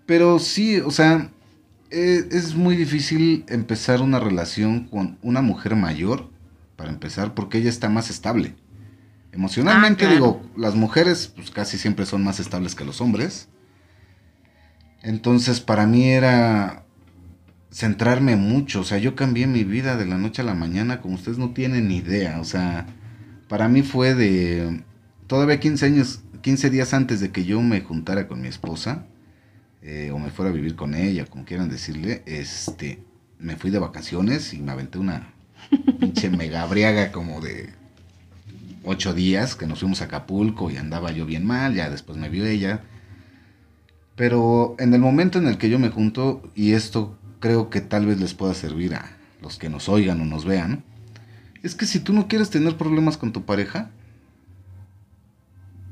[0.07, 1.31] Pero sí, o sea,
[1.91, 6.31] eh, es muy difícil empezar una relación con una mujer mayor,
[6.77, 8.55] para empezar, porque ella está más estable.
[9.33, 10.15] Emocionalmente, Ah, claro.
[10.15, 13.49] digo, las mujeres pues casi siempre son más estables que los hombres.
[15.03, 16.85] Entonces, para mí era
[17.71, 21.15] centrarme mucho, o sea, yo cambié mi vida de la noche a la mañana, como
[21.15, 22.87] ustedes no tienen ni idea, o sea,
[23.49, 24.83] para mí fue de
[25.27, 29.07] todavía 15 años, 15 días antes de que yo me juntara con mi esposa,
[29.83, 33.03] eh, o me fuera a vivir con ella, como quieran decirle, este,
[33.39, 35.33] me fui de vacaciones y me aventé una
[36.01, 37.71] pinche megabriaga como de
[38.85, 42.29] ocho días que nos fuimos a Acapulco y andaba yo bien mal, ya después me
[42.29, 42.83] vio ella.
[44.19, 48.05] Pero en el momento en el que yo me junto, y esto creo que tal
[48.05, 50.83] vez les pueda servir a los que nos oigan o nos vean,
[51.63, 53.93] es que si tú no quieres tener problemas con tu pareja,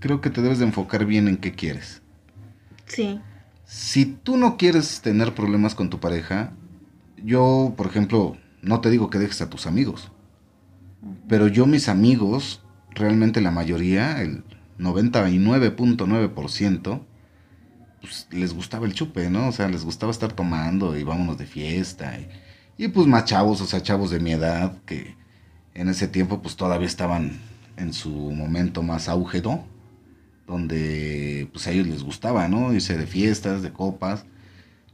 [0.00, 2.02] creo que te debes de enfocar bien en qué quieres.
[2.86, 3.20] Sí.
[3.64, 6.52] Si tú no quieres tener problemas con tu pareja,
[7.22, 10.10] yo, por ejemplo, no te digo que dejes a tus amigos.
[11.28, 14.42] Pero yo mis amigos, realmente la mayoría, el
[14.80, 17.02] 99.9%,
[18.06, 19.48] pues les gustaba el chupe, ¿no?
[19.48, 22.18] O sea, les gustaba estar tomando y vámonos de fiesta.
[22.18, 25.16] Y, y, pues más chavos, o sea, chavos de mi edad, que
[25.74, 27.38] en ese tiempo pues todavía estaban
[27.76, 29.66] en su momento más auge, ¿no?
[30.46, 32.72] Donde pues a ellos les gustaba, ¿no?
[32.72, 34.24] Irse de fiestas, de copas,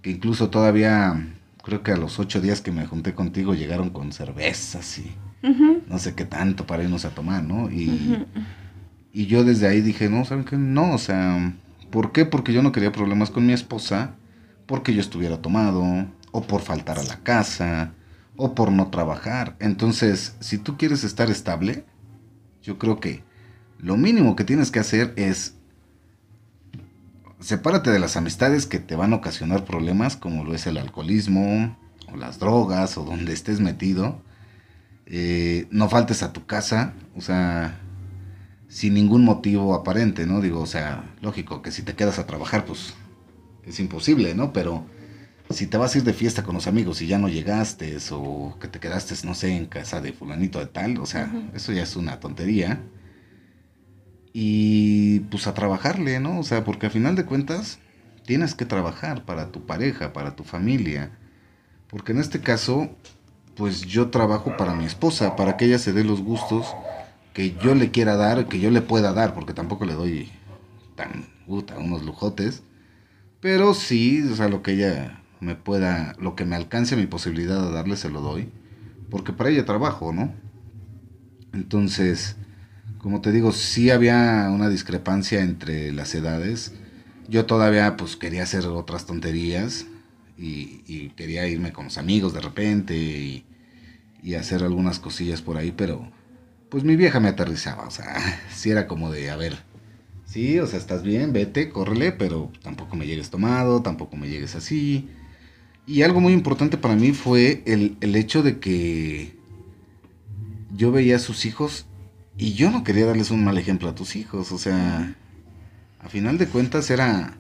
[0.01, 4.13] que incluso todavía, creo que a los ocho días que me junté contigo llegaron con
[4.13, 5.13] cervezas y
[5.89, 7.71] no sé qué tanto para irnos a tomar, ¿no?
[7.71, 8.27] Y,
[9.13, 10.57] y yo desde ahí dije, no, ¿saben qué?
[10.57, 11.53] No, o sea,
[11.93, 12.27] ¿por qué?
[12.27, 14.17] Porque yo no quería problemas con mi esposa,
[14.67, 15.85] porque yo estuviera tomado,
[16.33, 17.95] o por faltar a la casa,
[18.37, 19.57] o por no trabajar.
[19.61, 21.85] Entonces, si tú quieres estar estable,
[22.63, 23.25] Yo creo que
[23.79, 25.57] lo mínimo que tienes que hacer es
[27.41, 31.77] sepárate de las amistades que te van a ocasionar problemas, como lo es el alcoholismo,
[32.13, 34.23] o las drogas, o donde estés metido.
[35.07, 37.81] Eh, no faltes a tu casa, o sea,
[38.73, 40.41] sin ningún motivo aparente, ¿no?
[40.41, 42.95] Digo, o sea, lógico que si te quedas a trabajar, pues
[43.67, 44.55] es imposible, ¿no?
[44.55, 44.87] Pero
[45.51, 48.57] si te vas a ir de fiesta con los amigos y ya no llegaste, o
[48.59, 51.83] que te quedaste, no sé, en casa de fulanito de tal, o sea, eso ya
[51.83, 52.81] es una tontería.
[54.33, 56.39] Y pues a trabajarle, ¿no?
[56.39, 57.79] O sea, porque al final de cuentas
[58.25, 61.11] tienes que trabajar para tu pareja, para tu familia.
[61.89, 62.89] Porque en este caso,
[63.55, 66.75] pues yo trabajo para mi esposa, para que ella se dé los gustos
[67.33, 70.31] que yo le quiera dar, que yo le pueda dar, porque tampoco le doy
[70.95, 72.63] tan puta, unos lujotes.
[73.41, 77.61] Pero sí, o sea, lo que ella me pueda, lo que me alcance mi posibilidad
[77.63, 78.51] de darle, se lo doy.
[79.11, 80.33] Porque para ella trabajo, ¿no?
[81.53, 82.37] Entonces,
[82.99, 86.73] como te digo, sí había una discrepancia entre las edades.
[87.29, 89.87] Yo todavía pues quería hacer otras tonterías
[90.39, 93.45] y, quería irme con los amigos de repente y,
[94.23, 96.11] y, hacer algunas cosillas por ahí, pero
[96.73, 99.59] pues mi vieja me aterrizaba, o sea, sí era como de, a ver,
[100.25, 104.55] sí, o sea, estás bien, vete, córrele, pero tampoco me llegues tomado, tampoco me llegues
[104.55, 105.07] así.
[105.87, 109.37] Y algo muy importante para mí fue el, el hecho de que
[110.75, 111.85] yo veía a sus hijos
[112.39, 115.15] y yo no quería darles un mal ejemplo a tus hijos, o sea,
[116.01, 117.37] a final de cuentas era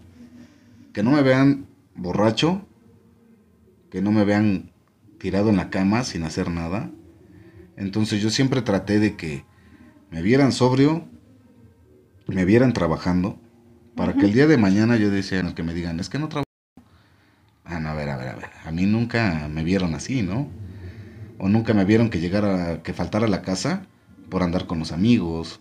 [0.92, 1.64] que no me vean
[1.94, 2.66] borracho,
[3.90, 4.72] que no me vean
[5.18, 6.90] tirado en la cama sin hacer nada.
[7.76, 9.44] Entonces yo siempre traté de que
[10.10, 11.08] me vieran sobrio,
[12.26, 13.38] me vieran trabajando,
[13.96, 16.18] para que el día de mañana yo decía en el que me digan, es que
[16.18, 16.46] no trabajo.
[17.64, 18.50] Ah, no, a ver, a ver, a ver.
[18.64, 20.48] A mí nunca me vieron así, ¿no?
[21.38, 23.86] O nunca me vieron que llegara, que faltara a la casa
[24.30, 25.60] por andar con los amigos,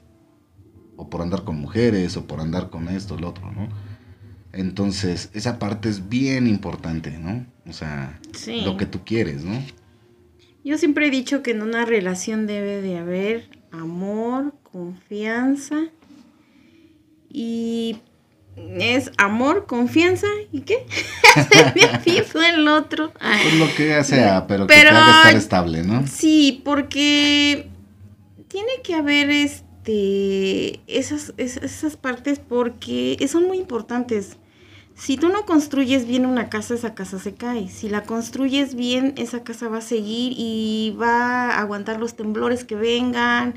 [0.95, 3.69] o por andar con mujeres, o por andar con esto, lo otro, ¿no?
[4.54, 7.45] Entonces, esa parte es bien importante, ¿no?
[7.67, 8.19] O sea,
[8.63, 9.62] lo que tú quieres, ¿no?
[10.63, 15.88] Yo siempre he dicho que en una relación debe de haber amor, confianza
[17.30, 17.97] y
[18.56, 20.86] es amor, confianza y qué?
[21.76, 23.12] me fijo el otro.
[23.13, 26.06] Pues lo que sea, pero, que tenga que estar estable, ¿no?
[26.06, 27.69] Sí, porque
[28.47, 34.38] tiene que haber este esas, esas, partes porque son muy importantes.
[34.95, 37.69] Si tú no construyes bien una casa, esa casa se cae.
[37.69, 42.63] Si la construyes bien, esa casa va a seguir y va a aguantar los temblores
[42.63, 43.56] que vengan,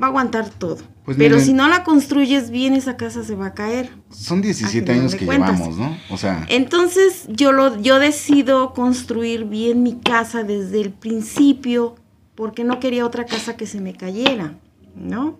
[0.00, 0.78] va a aguantar todo.
[1.04, 3.90] Pues Pero si no la construyes bien, esa casa se va a caer.
[4.10, 5.96] Son 17 años que llevamos, ¿no?
[6.10, 6.46] O sea.
[6.48, 11.96] Entonces, yo lo yo decido construir bien mi casa desde el principio
[12.34, 14.54] porque no quería otra casa que se me cayera,
[14.94, 15.38] ¿no?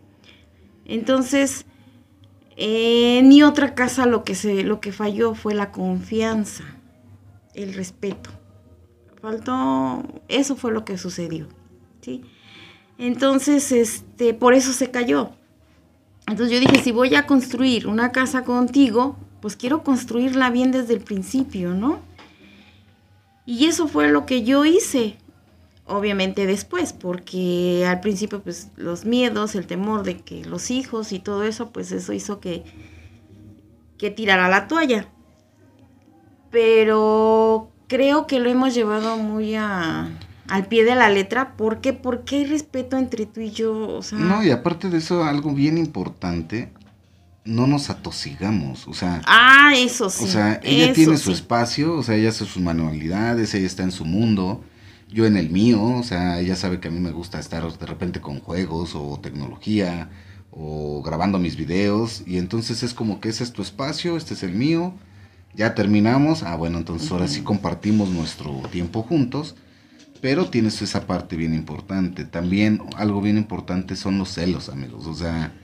[0.84, 1.66] Entonces,
[2.60, 6.64] en mi otra casa lo que, se, lo que falló fue la confianza,
[7.54, 8.30] el respeto.
[9.22, 11.46] Faltó, eso fue lo que sucedió,
[12.00, 12.22] ¿sí?
[12.98, 15.30] Entonces, este, por eso se cayó.
[16.26, 20.94] Entonces yo dije, si voy a construir una casa contigo, pues quiero construirla bien desde
[20.94, 22.00] el principio, ¿no?
[23.46, 25.16] Y eso fue lo que yo hice
[25.88, 31.18] obviamente después, porque al principio pues los miedos, el temor de que los hijos y
[31.18, 32.64] todo eso, pues eso hizo que,
[33.96, 35.08] que tirara la toalla.
[36.50, 40.08] Pero creo que lo hemos llevado muy a,
[40.48, 41.56] al pie de la letra.
[41.56, 41.92] ¿Por qué?
[41.92, 44.00] Porque hay respeto entre tú y yo.
[44.12, 46.70] no, y aparte de eso, algo bien importante,
[47.44, 49.22] no nos atosigamos, o sea...
[49.26, 50.24] Ah, eso sí.
[50.24, 53.92] O sea, ella tiene su espacio, o sea, ella hace sus manualidades, ella está en
[53.92, 54.62] su mundo
[55.08, 57.86] yo en el mío, o sea, ella sabe que a mí me gusta estar de
[57.86, 60.10] repente con juegos o tecnología
[60.50, 64.42] o grabando mis videos y entonces es como que ese es tu espacio, este es
[64.42, 64.94] el mío,
[65.54, 69.56] ya terminamos, ah bueno, entonces ahora sí compartimos nuestro tiempo juntos,
[70.20, 75.14] pero tienes esa parte bien importante, también algo bien importante son los celos, amigos, o
[75.14, 75.54] sea,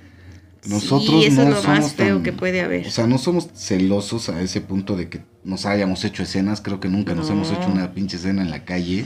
[0.66, 2.87] nosotros eso no es lo somos más feo que puede haber.
[2.87, 6.80] O sea, no somos celosos a ese punto de que nos hayamos hecho escenas, creo
[6.80, 9.05] que nunca nos hemos hecho una pinche escena en la calle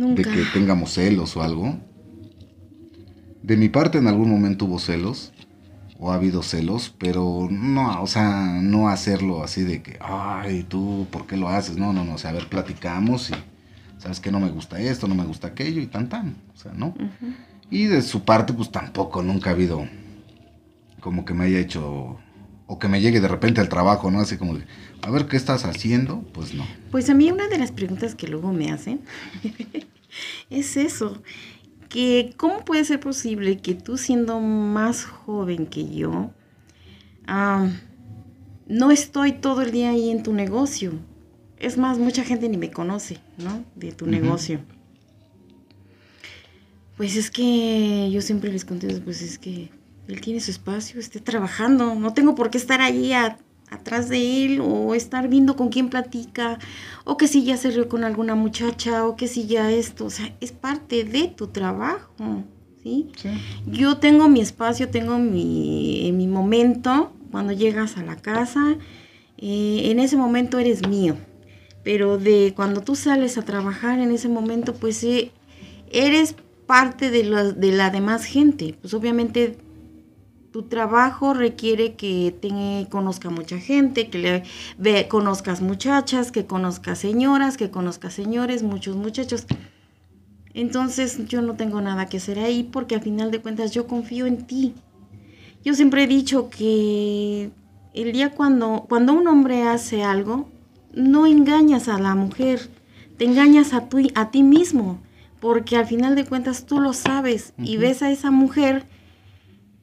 [0.00, 1.78] de que tengamos celos o algo.
[3.42, 5.32] De mi parte en algún momento hubo celos,
[5.98, 11.06] o ha habido celos, pero no, o sea, no hacerlo así de que, ay, tú,
[11.10, 11.76] ¿por qué lo haces?
[11.76, 13.34] No, no, no, o sea, a ver, platicamos y,
[13.98, 16.72] ¿sabes que No me gusta esto, no me gusta aquello y tan, tan, o sea,
[16.72, 16.94] ¿no?
[17.70, 19.86] Y de su parte, pues tampoco, nunca ha habido
[21.00, 22.18] como que me haya hecho,
[22.72, 24.20] o que me llegue de repente al trabajo, ¿no?
[24.20, 24.64] Así como de,
[25.02, 26.22] a ver, ¿qué estás haciendo?
[26.32, 26.64] Pues no.
[26.92, 29.00] Pues a mí una de las preguntas que luego me hacen
[30.50, 31.20] es eso.
[31.80, 36.30] porque ¿cómo puede ser posible que tú siendo más joven que yo,
[38.68, 40.92] no estoy todo el día ahí en tu negocio?
[41.58, 43.64] Es más, mucha gente ni me conoce, ¿no?
[43.74, 44.60] De tu negocio.
[46.96, 49.70] Pues es que yo siempre les contesto, pues es que
[50.10, 53.12] él tiene su espacio, esté trabajando, no tengo por qué estar ahí
[53.70, 56.58] atrás de él o estar viendo con quién platica.
[57.04, 60.10] O que si ya se rió con alguna muchacha o que si ya esto, o
[60.10, 62.44] sea, es parte de tu trabajo,
[62.82, 63.08] ¿sí?
[63.66, 67.12] Yo tengo mi espacio, tengo mi, mi momento.
[67.30, 68.76] Cuando llegas a la casa,
[69.38, 71.16] eh, en ese momento eres mío,
[71.84, 75.30] pero de cuando tú sales a trabajar en ese momento, pues eh,
[75.92, 76.34] eres
[76.66, 78.74] parte de la, de la demás gente.
[78.80, 79.58] Pues obviamente
[80.52, 84.42] tu trabajo requiere que te conozca mucha gente, que le
[84.78, 89.46] ve, conozcas muchachas, que conozcas señoras, que conozcas señores, muchos muchachos.
[90.52, 94.26] Entonces yo no tengo nada que hacer ahí porque al final de cuentas yo confío
[94.26, 94.74] en ti.
[95.64, 97.50] Yo siempre he dicho que
[97.94, 100.48] el día cuando, cuando un hombre hace algo,
[100.92, 102.68] no engañas a la mujer,
[103.16, 105.00] te engañas a, tu, a ti mismo
[105.40, 108.84] porque al final de cuentas tú lo sabes y ves a esa mujer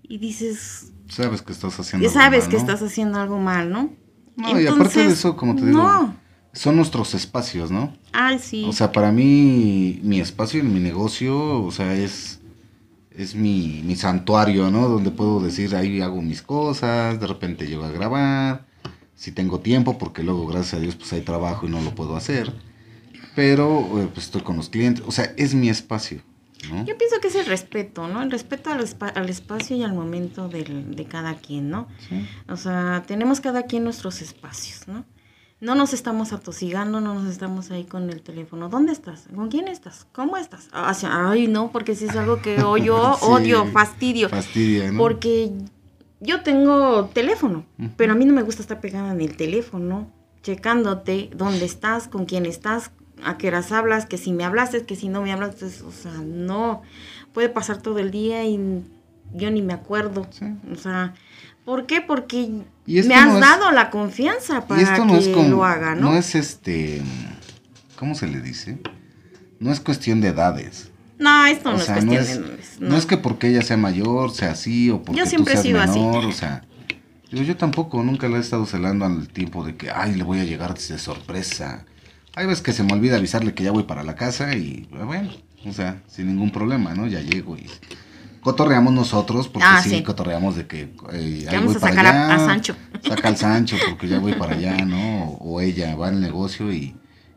[0.08, 0.92] y dices...
[1.10, 3.94] Sabes que estás haciendo algo sabes que estás haciendo algo mal, ¿no?
[4.36, 6.14] No, y aparte de eso, como te digo,
[6.54, 7.94] son nuestros espacios, ¿no?
[8.12, 8.66] Ay, sí.
[8.68, 12.40] O sea, para mí, mi espacio en mi negocio, o sea, es,
[13.12, 14.90] es mi, mi santuario, ¿no?
[14.90, 18.68] Donde puedo decir, ahí hago mis cosas, de repente llego a grabar,
[19.16, 22.16] si tengo tiempo, porque luego, gracias a Dios, pues hay trabajo y no lo puedo
[22.16, 22.54] hacer
[23.38, 26.22] pero eh, pues estoy con los clientes, o sea, es mi espacio.
[26.70, 26.86] ¿No?
[26.86, 28.22] Yo pienso que es el respeto, ¿no?
[28.22, 28.86] El respeto al,
[29.16, 31.88] al espacio y al momento del, de cada quien, ¿no?
[32.10, 32.28] Sí.
[32.48, 35.06] O sea, tenemos cada quien nuestros espacios, ¿no?
[35.60, 38.70] No nos estamos atosigando, no nos estamos ahí con el teléfono.
[38.70, 39.28] ¿Dónde estás?
[39.34, 40.06] ¿Con quién estás?
[40.12, 40.70] ¿Cómo estás?
[40.72, 44.30] Ay, no, porque si es algo que yo odio, fastidio.
[44.30, 45.00] Fastidia, ¿no?
[45.00, 45.52] Porque
[46.20, 50.12] yo tengo teléfono, pero a mí no me gusta estar pegada en el teléfono,
[50.44, 52.92] checándote dónde estás, con quién estás,
[53.24, 55.92] a qué horas hablas, que si me hablaste, que si no me hablas, pues, o
[55.92, 56.82] sea, no,
[57.34, 58.84] puede pasar todo el día y
[59.34, 60.28] yo ni me acuerdo.
[60.72, 61.14] O sea,
[61.66, 62.02] ¿por qué?
[62.02, 66.12] Porque me has dado la confianza para que lo haga, ¿no?
[66.12, 67.02] No es este,
[67.98, 68.80] ¿cómo se le dice?
[69.60, 70.92] No es cuestión de edades.
[71.20, 72.78] No, esto no es cuestión de edades.
[72.80, 72.96] No.
[72.96, 75.94] es que porque ella sea mayor, sea así, o porque yo siempre tú seas he
[75.94, 76.28] sido menor, así.
[76.28, 76.64] o sea...
[77.30, 80.40] Yo, yo tampoco, nunca la he estado celando al tiempo de que, ay, le voy
[80.40, 81.86] a llegar de sorpresa
[82.38, 85.32] hay veces que se me olvida avisarle que ya voy para la casa y bueno,
[85.66, 87.08] o sea, sin ningún problema, ¿no?
[87.08, 87.66] Ya llego y
[88.42, 92.76] cotorreamos nosotros, porque ah, sí, cotorreamos de que eh, ahí voy a sacar a, Sancho.
[93.02, 95.32] Saca al Sancho porque ya voy para allá, ¿no?
[95.40, 96.96] O, ella va al negocio y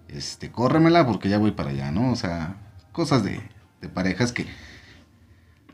[0.09, 2.13] este, córremela porque ya voy para allá, ¿no?
[2.13, 2.57] O sea,
[2.93, 3.41] cosas de,
[3.81, 4.45] de parejas que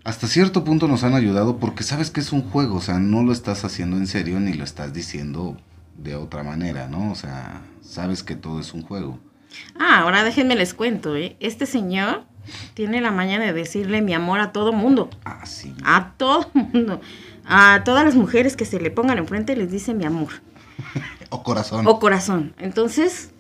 [0.05, 3.25] hasta cierto punto nos han ayudado porque sabes que es un juego, o sea, no
[3.25, 5.57] lo estás haciendo en serio ni lo estás diciendo
[5.99, 7.13] de otra manera, ¿no?
[7.13, 9.19] O sea, sabes que todo es un juego.
[9.79, 11.37] Ah, ahora déjenme les cuento, ¿eh?
[11.41, 12.25] Este señor
[12.75, 15.11] tiene la maña de decirle mi amor a todo mundo.
[15.25, 15.75] Ah, sí.
[15.85, 17.01] A todo mundo.
[17.45, 20.29] A todas las mujeres que se le pongan enfrente les dice mi amor.
[21.31, 21.87] o corazón.
[21.87, 22.55] O corazón.
[22.59, 23.31] Entonces,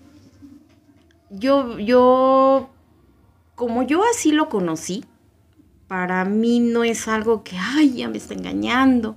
[1.31, 2.71] yo, yo,
[3.55, 5.05] como yo así lo conocí,
[5.89, 9.17] para mí no es algo que, ay, ya me está engañando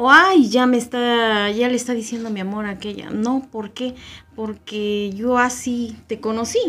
[0.00, 3.10] o ay, ya me está, ya le está diciendo mi amor a aquella.
[3.10, 3.96] No, ¿por qué?
[4.36, 6.60] Porque yo así te conocí.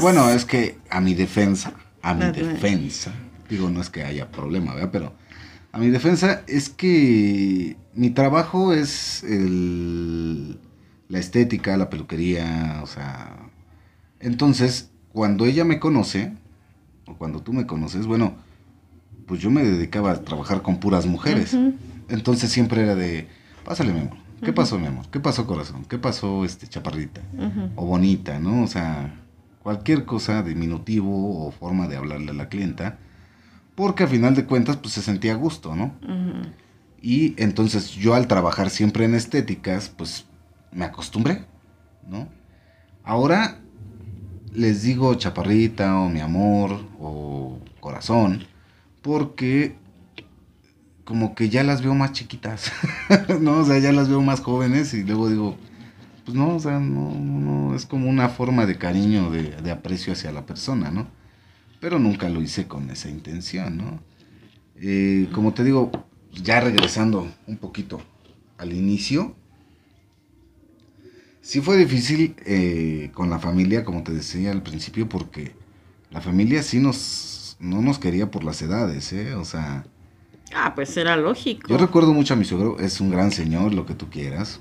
[0.00, 3.12] Bueno, es que a mi defensa, a mi defensa,
[3.50, 4.88] digo, no es que haya problema, ¿verdad?
[4.90, 5.12] Pero
[5.70, 10.58] a mi defensa es que mi trabajo es el,
[11.10, 13.50] la estética, la peluquería, o sea,
[14.18, 16.32] entonces, cuando ella me conoce,
[17.06, 18.36] o cuando tú me conoces, bueno,
[19.26, 21.54] pues yo me dedicaba a trabajar con puras mujeres.
[22.08, 23.28] Entonces siempre era de,
[23.64, 25.06] pásale mi amor, ¿qué pasó mi amor?
[25.10, 25.84] ¿Qué pasó corazón?
[25.84, 27.20] ¿Qué pasó este chaparrita?
[27.76, 28.62] O bonita, ¿no?
[28.62, 29.14] O sea,
[29.62, 32.98] cualquier cosa diminutivo o forma de hablarle a la clienta,
[33.74, 35.92] porque a final de cuentas pues se sentía a gusto, ¿no?
[37.00, 40.24] Y entonces yo al trabajar siempre en estéticas, pues
[40.72, 41.44] me acostumbré,
[42.08, 42.28] ¿no?
[43.04, 43.60] Ahora
[44.52, 48.44] les digo chaparrita o mi amor o corazón,
[49.02, 49.76] porque
[51.08, 52.70] como que ya las veo más chiquitas,
[53.40, 53.60] ¿no?
[53.60, 55.56] O sea, ya las veo más jóvenes y luego digo,
[56.26, 60.32] pues no, o sea, no, no, es como una forma de cariño, de, aprecio hacia
[60.32, 61.08] la persona, ¿no?
[61.80, 64.00] Pero nunca lo hice con esa intención, ¿no?
[64.76, 65.90] Eh, como te digo,
[66.30, 68.02] ya regresando un poquito
[68.58, 69.34] al inicio,
[71.40, 75.54] sí fue difícil eh, con la familia, como te decía al principio, porque
[76.10, 79.32] la familia sí nos no nos quería por las edades, ¿eh?
[79.36, 79.86] O sea...
[80.60, 81.68] Ah, pues era lógico.
[81.68, 84.58] Yo recuerdo mucho a mi suegro, es un gran señor, lo que tú quieras.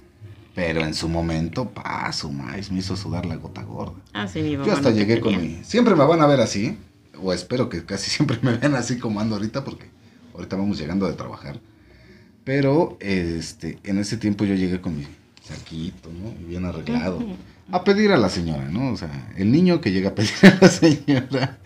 [0.53, 3.95] Pero en su momento, paso más, me hizo sudar la gota gorda.
[4.13, 5.63] Ah, sí, mi Yo hasta llegué con mi...
[5.63, 6.77] Siempre me van a ver así,
[7.19, 9.89] o espero que casi siempre me vean así como ando ahorita, porque
[10.35, 11.59] ahorita vamos llegando de trabajar.
[12.43, 15.07] Pero, este, en ese tiempo yo llegué con mi
[15.43, 16.31] saquito, ¿no?
[16.47, 17.23] Bien arreglado.
[17.71, 18.93] A pedir a la señora, ¿no?
[18.93, 21.57] O sea, el niño que llega a pedir a la señora.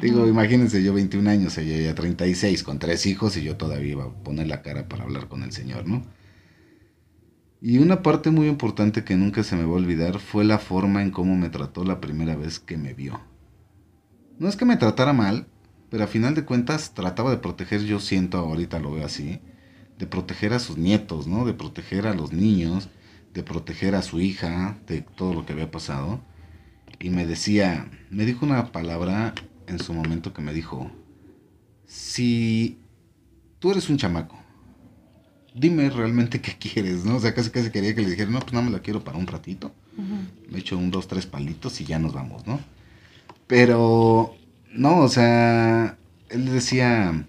[0.00, 4.04] Digo, imagínense, yo 21 años, ella ya 36, con tres hijos, y yo todavía iba
[4.04, 6.04] a poner la cara para hablar con el señor, ¿no?
[7.60, 11.02] Y una parte muy importante que nunca se me va a olvidar fue la forma
[11.02, 13.20] en cómo me trató la primera vez que me vio.
[14.38, 15.48] No es que me tratara mal,
[15.90, 19.40] pero a final de cuentas trataba de proteger, yo siento ahorita lo veo así,
[19.98, 21.44] de proteger a sus nietos, ¿no?
[21.44, 22.88] De proteger a los niños,
[23.34, 26.20] de proteger a su hija, de todo lo que había pasado.
[27.00, 29.34] Y me decía, me dijo una palabra
[29.68, 30.90] en su momento que me dijo,
[31.86, 32.78] si
[33.58, 34.38] tú eres un chamaco,
[35.54, 37.16] dime realmente qué quieres, ¿no?
[37.16, 39.18] O sea, casi casi quería que le dijera, no, pues nada más la quiero para
[39.18, 39.72] un ratito.
[40.48, 42.60] Me echo un, dos, tres palitos y ya nos vamos, ¿no?
[43.48, 44.36] Pero,
[44.72, 45.98] no, o sea,
[46.28, 47.26] él decía,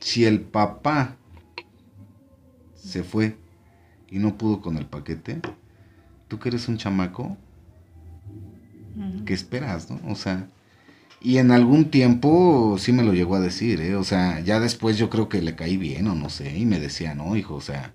[0.00, 1.16] si el papá
[2.74, 3.36] se fue
[4.10, 5.40] y no pudo con el paquete,
[6.26, 7.36] tú que eres un chamaco,
[9.24, 10.00] ¿qué esperas, no?
[10.10, 10.48] O sea,
[11.20, 13.96] y en algún tiempo sí me lo llegó a decir, ¿eh?
[13.96, 16.78] O sea, ya después yo creo que le caí bien o no sé, y me
[16.80, 17.94] decía, no, hijo, o sea,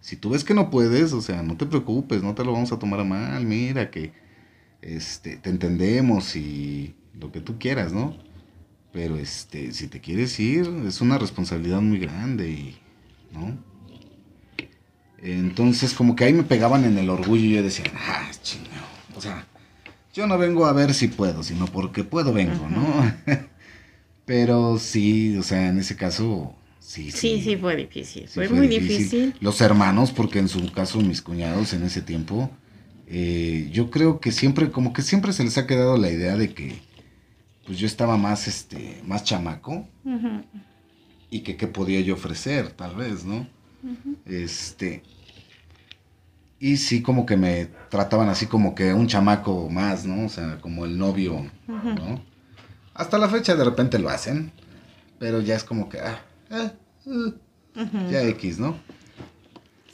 [0.00, 2.72] si tú ves que no puedes, o sea, no te preocupes, no te lo vamos
[2.72, 4.12] a tomar a mal, mira que
[4.82, 8.16] este, te entendemos y lo que tú quieras, ¿no?
[8.92, 12.78] Pero este, si te quieres ir, es una responsabilidad muy grande y,
[13.32, 13.56] ¿no?
[15.18, 18.84] Entonces, como que ahí me pegaban en el orgullo y yo decía, ah, chingado,
[19.16, 19.46] o sea,
[20.14, 23.12] yo no vengo a ver si puedo, sino porque puedo vengo, ¿no?
[24.24, 28.28] Pero sí, o sea, en ese caso, sí, Sí, sí, fue difícil.
[28.28, 29.34] Sí, fue, muy difícil.
[29.40, 32.48] Los hermanos, porque en su caso mis cuñados en ese tiempo,
[33.08, 36.54] eh, yo creo que siempre, como que siempre se les ha quedado la idea de
[36.54, 36.76] que,
[37.66, 39.86] pues yo estaba más, este, más chamaco
[41.28, 43.48] y que qué podía yo ofrecer, tal vez, ¿no?
[44.24, 45.02] Este,
[46.64, 50.24] y sí como que me trataban así como que un chamaco más, ¿no?
[50.24, 52.24] O sea, como el novio, ¿no?
[52.94, 54.50] Hasta la fecha de repente lo hacen,
[55.18, 56.72] pero ya es como que, ah, ah,
[57.06, 58.78] ah, ya X, ¿no?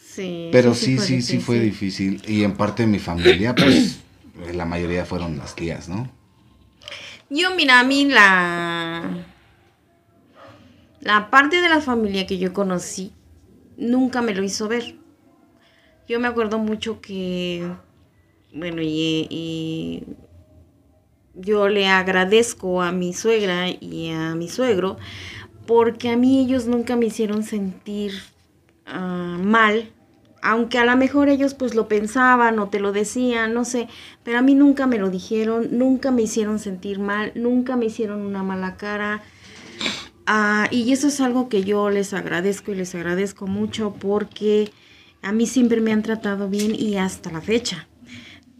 [0.00, 0.50] Sí.
[0.52, 2.22] Pero sí, fue sí, sí fue difícil.
[2.24, 3.98] Y en parte de mi familia, pues,
[4.54, 6.08] la mayoría fueron las tías, ¿no?
[7.30, 9.26] Yo, mira, a mí la.
[11.00, 13.12] La parte de la familia que yo conocí
[13.76, 14.99] nunca me lo hizo ver.
[16.10, 17.64] Yo me acuerdo mucho que.
[18.52, 20.02] Bueno, y,
[21.34, 24.96] yo le agradezco a mi suegra y a mi suegro
[25.68, 28.12] porque a mí ellos nunca me hicieron sentir
[28.86, 29.88] ah, mal,
[30.42, 33.86] aunque a lo mejor ellos pues lo pensaban o te lo decían, no sé,
[34.24, 38.22] pero a mí nunca me lo dijeron, nunca me hicieron sentir mal, nunca me hicieron
[38.22, 39.22] una mala cara.
[40.26, 44.72] Ah, y eso es algo que yo les agradezco y les agradezco mucho porque
[45.22, 47.88] a mí siempre me han tratado bien y hasta la fecha.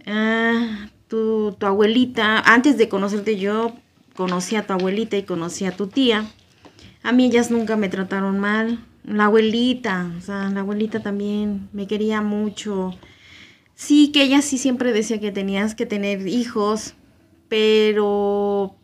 [0.06, 3.74] Ah, tu, tu abuelita, antes de conocerte yo,
[4.14, 6.30] conocí a tu abuelita y conocí a tu tía.
[7.02, 8.84] A mí ellas nunca me trataron mal.
[9.04, 12.94] La abuelita, o sea, la abuelita también me quería mucho.
[13.74, 16.94] Sí, que ella sí siempre decía que tenías que tener hijos,
[17.48, 18.76] pero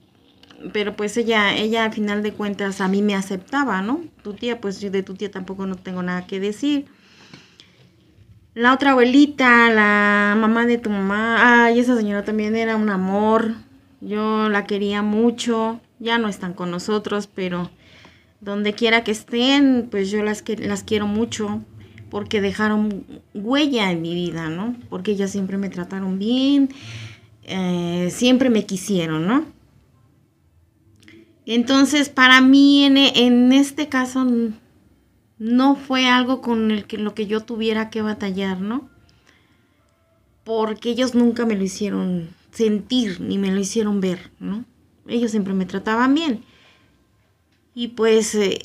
[0.73, 4.01] pero pues ella ella al final de cuentas a mí me aceptaba, ¿no?
[4.23, 6.87] Tu tía, pues yo de tu tía tampoco no tengo nada que decir.
[8.57, 13.55] La otra abuelita, la mamá de tu mamá, ay, esa señora también era un amor.
[14.01, 15.79] Yo la quería mucho.
[15.99, 17.71] Ya no están con nosotros, pero
[18.41, 21.63] donde quiera que estén, pues yo las, que- las quiero mucho
[22.11, 23.05] porque dejaron
[23.35, 24.75] huella en mi vida, ¿no?
[24.89, 26.71] Porque ellas siempre me trataron bien,
[27.45, 29.45] eh, siempre me quisieron, ¿no?
[31.47, 34.27] Entonces, para mí en, en este caso
[35.39, 38.89] no fue algo con el que lo que yo tuviera que batallar, ¿no?
[40.45, 44.65] Porque ellos nunca me lo hicieron sentir ni me lo hicieron ver, ¿no?
[45.07, 46.45] Ellos siempre me trataban bien.
[47.75, 48.61] Y pues eh,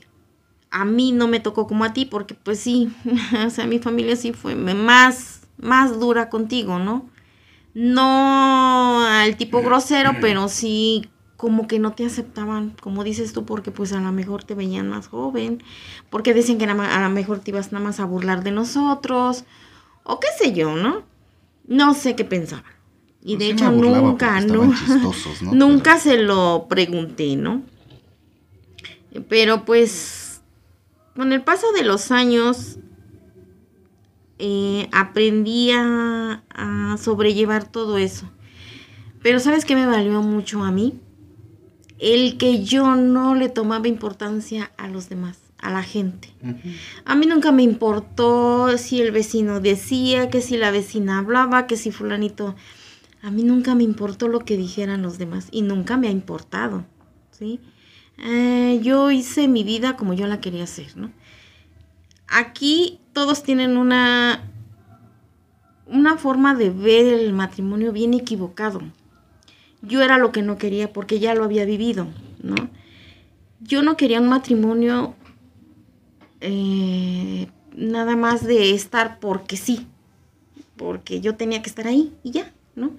[0.70, 2.92] a mí no me tocó como a ti, porque pues sí,
[3.46, 7.10] o sea, mi familia sí fue más, más dura contigo, ¿no?
[7.74, 11.10] No al tipo grosero, pero sí
[11.42, 14.88] como que no te aceptaban, como dices tú, porque pues a lo mejor te veían
[14.88, 15.64] más joven,
[16.12, 19.46] porque decían que a lo mejor te ibas nada más a burlar de nosotros,
[20.04, 21.02] o qué sé yo, ¿no?
[21.66, 22.72] No sé qué pensaban.
[23.24, 25.52] Y Pues de hecho nunca, porque no, estaban chistosos, ¿no?
[25.56, 27.64] nunca se lo pregunté, ¿no?
[29.28, 30.44] Pero pues
[31.16, 32.78] con el paso de los años
[34.38, 38.30] eh, aprendí a, a sobrellevar todo eso.
[39.24, 41.00] Pero ¿sabes qué me valió mucho a mí?
[42.02, 46.34] El que yo no le tomaba importancia a los demás, a la gente.
[47.06, 51.78] A mí nunca me importó si el vecino decía, que si la vecina hablaba, que
[51.78, 52.56] si fulanito...
[53.22, 56.86] A mí nunca me importó lo que dijeran los demás y nunca me ha importado,
[57.30, 57.60] ¿sí?
[58.18, 61.12] Eh, yo hice mi vida como yo la quería hacer, ¿no?
[62.28, 64.50] Aquí todos tienen una,
[65.86, 68.82] una forma de ver el matrimonio bien equivocado.
[69.82, 72.08] Yo era lo que no quería porque ya lo había vivido,
[72.42, 72.56] ¿no?
[73.60, 75.16] Yo no quería un matrimonio
[76.40, 79.88] eh, nada más de estar porque sí,
[80.76, 82.92] porque yo tenía que estar ahí y ya, ¿no?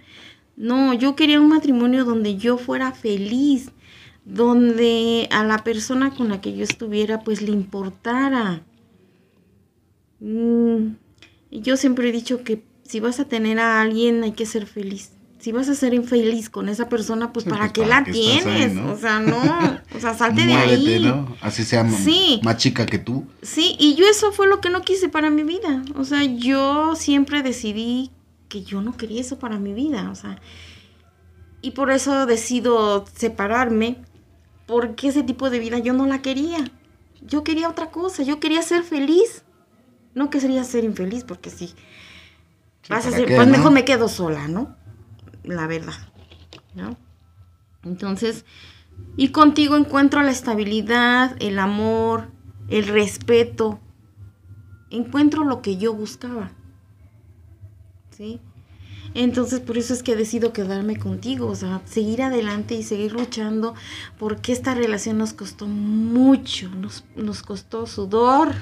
[0.57, 3.71] No, yo quería un matrimonio donde yo fuera feliz,
[4.25, 8.63] donde a la persona con la que yo estuviera pues le importara.
[10.21, 10.95] Mm,
[11.51, 15.11] yo siempre he dicho que si vas a tener a alguien hay que ser feliz.
[15.43, 18.07] Si vas a ser infeliz con esa persona, pues Sí, ¿para pues, qué ¿para la
[18.07, 18.73] ahí, tienes?
[18.75, 18.93] no?
[18.93, 21.01] O sea, no, o sea, salte de ahí.
[21.05, 21.35] ¿no?
[21.41, 22.41] Así sea Sí.
[22.45, 23.27] más chica que tú.
[23.43, 25.83] Sí, y yo eso fue lo que no quise para mi vida.
[25.97, 28.13] O sea, yo siempre decidí
[28.49, 30.11] que yo no quería eso para mi vida.
[30.13, 30.41] O sea,
[31.61, 33.97] y por eso decido separarme,
[34.67, 36.71] porque ese tipo de vida yo no la quería.
[37.21, 39.43] Yo quería otra cosa, yo quería ser feliz.
[40.15, 41.67] No quería ser infeliz, porque sí.
[42.83, 43.53] Sí, vas a ¿para ser, qué, pues no?
[43.57, 44.77] mejor me quedo sola, ¿no?
[45.45, 45.95] La verdad,
[46.75, 46.97] ¿no?
[47.85, 48.45] Entonces,
[49.17, 52.29] y contigo encuentro la estabilidad, el amor,
[52.69, 53.81] el respeto.
[54.91, 56.51] Encuentro lo que yo buscaba.
[58.11, 58.41] ¿Sí?
[59.15, 63.75] Entonces, por eso es que decido quedarme contigo, o sea, seguir adelante y seguir luchando,
[64.19, 68.55] porque esta relación nos costó mucho, nos, nos costó sudor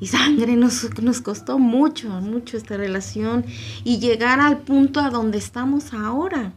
[0.00, 3.44] y sangre, nos, nos costó mucho, mucho esta relación
[3.84, 6.52] y llegar al punto a donde estamos ahora.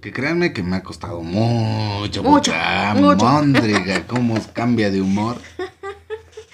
[0.00, 3.24] Que créanme que me ha costado mucho, Mucho, mucha mucho.
[3.24, 5.36] móndriga, cómo cambia de humor.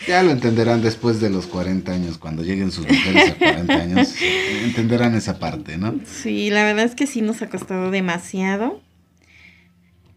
[0.07, 4.15] Ya lo entenderán después de los 40 años, cuando lleguen sus mujeres a 40 años,
[4.63, 5.95] entenderán esa parte, ¿no?
[6.05, 8.81] Sí, la verdad es que sí nos ha costado demasiado.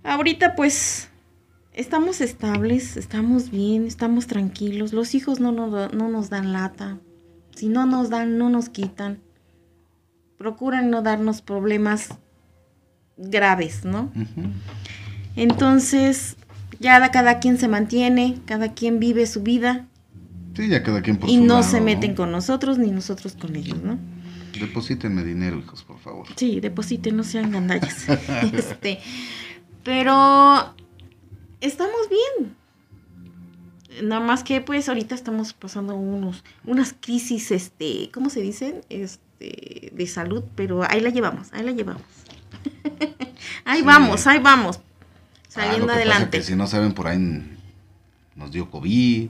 [0.03, 1.08] Ahorita pues
[1.73, 4.93] estamos estables, estamos bien, estamos tranquilos.
[4.93, 6.99] Los hijos no nos, no nos dan lata.
[7.55, 9.19] Si no nos dan, no nos quitan.
[10.37, 12.09] Procuran no darnos problemas
[13.17, 14.11] graves, ¿no?
[15.35, 16.37] Entonces,
[16.79, 19.85] ya da- cada quien se mantiene, cada quien vive su vida
[20.55, 23.35] Sí, ya cada quien por y su no lado, se meten con nosotros ni nosotros
[23.39, 23.97] con ellos, ¿no?
[24.59, 26.27] Deposítenme dinero, hijos, por favor.
[26.35, 28.05] Sí, depositen, no sean gandallas.
[28.53, 28.99] este,
[29.83, 30.73] pero
[31.61, 32.55] estamos bien.
[34.03, 38.81] Nada más que pues ahorita estamos pasando unos, unas crisis, este, ¿cómo se dicen?
[38.89, 42.03] Este, de salud, pero ahí la llevamos, ahí la llevamos.
[43.65, 43.85] ahí Sí.
[43.85, 44.77] vamos, ahí vamos.
[44.79, 46.37] Ah, Saliendo adelante.
[46.37, 47.17] que si no saben, por ahí
[48.35, 49.29] nos dio COVID,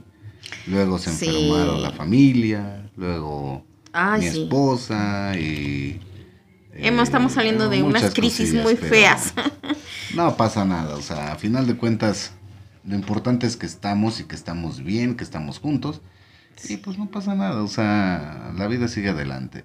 [0.66, 1.26] luego se Sí.
[1.26, 4.42] enfermaron la familia, luego Ay, mi sí.
[4.42, 6.00] esposa y...
[6.82, 9.34] Hemos- estamos saliendo de unas crisis muy feas.
[10.14, 12.32] No pasa nada, o sea, a final de cuentas,
[12.84, 16.00] lo importante es que estamos y que estamos bien, que estamos juntos.
[16.68, 19.64] Y pues no pasa nada, o sea, la vida sigue adelante.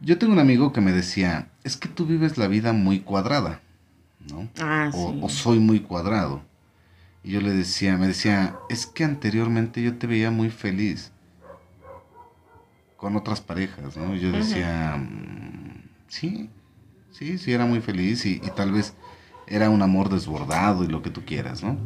[0.00, 3.60] Yo tengo un amigo que me decía, es que tú vives la vida muy cuadrada,
[4.30, 4.48] ¿no?
[4.60, 5.18] Ah, o, sí.
[5.22, 6.42] o soy muy cuadrado.
[7.22, 11.12] Y yo le decía, me decía, es que anteriormente yo te veía muy feliz
[12.96, 14.14] con otras parejas, ¿no?
[14.16, 15.63] Y Yo decía, "Mm,
[16.14, 16.50] sí,
[17.10, 18.94] sí, sí, era muy feliz y, y tal vez
[19.46, 21.78] era un amor desbordado y lo que tú quieras, ¿no?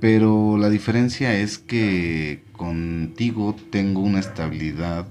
[0.00, 5.08] Pero la diferencia es que contigo tengo una estabilidad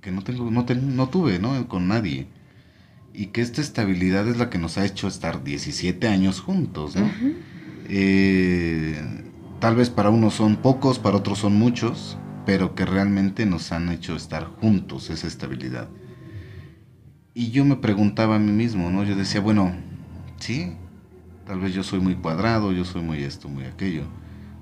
[0.00, 1.68] que no tengo, no, ten- no tuve, ¿no?
[1.68, 2.28] Con nadie.
[3.12, 7.16] Y que esta estabilidad es la que nos ha hecho estar 17 años juntos, ¿no?
[7.84, 9.02] Eh,
[9.60, 13.88] tal vez para unos son pocos, para otros son muchos, pero que realmente nos han
[13.90, 15.90] hecho estar juntos, esa estabilidad.
[17.34, 19.02] Y yo me preguntaba a mí mismo, ¿no?
[19.02, 19.74] Yo decía, bueno,
[20.38, 20.72] sí,
[21.46, 24.04] tal vez yo soy muy cuadrado, yo soy muy esto, muy aquello.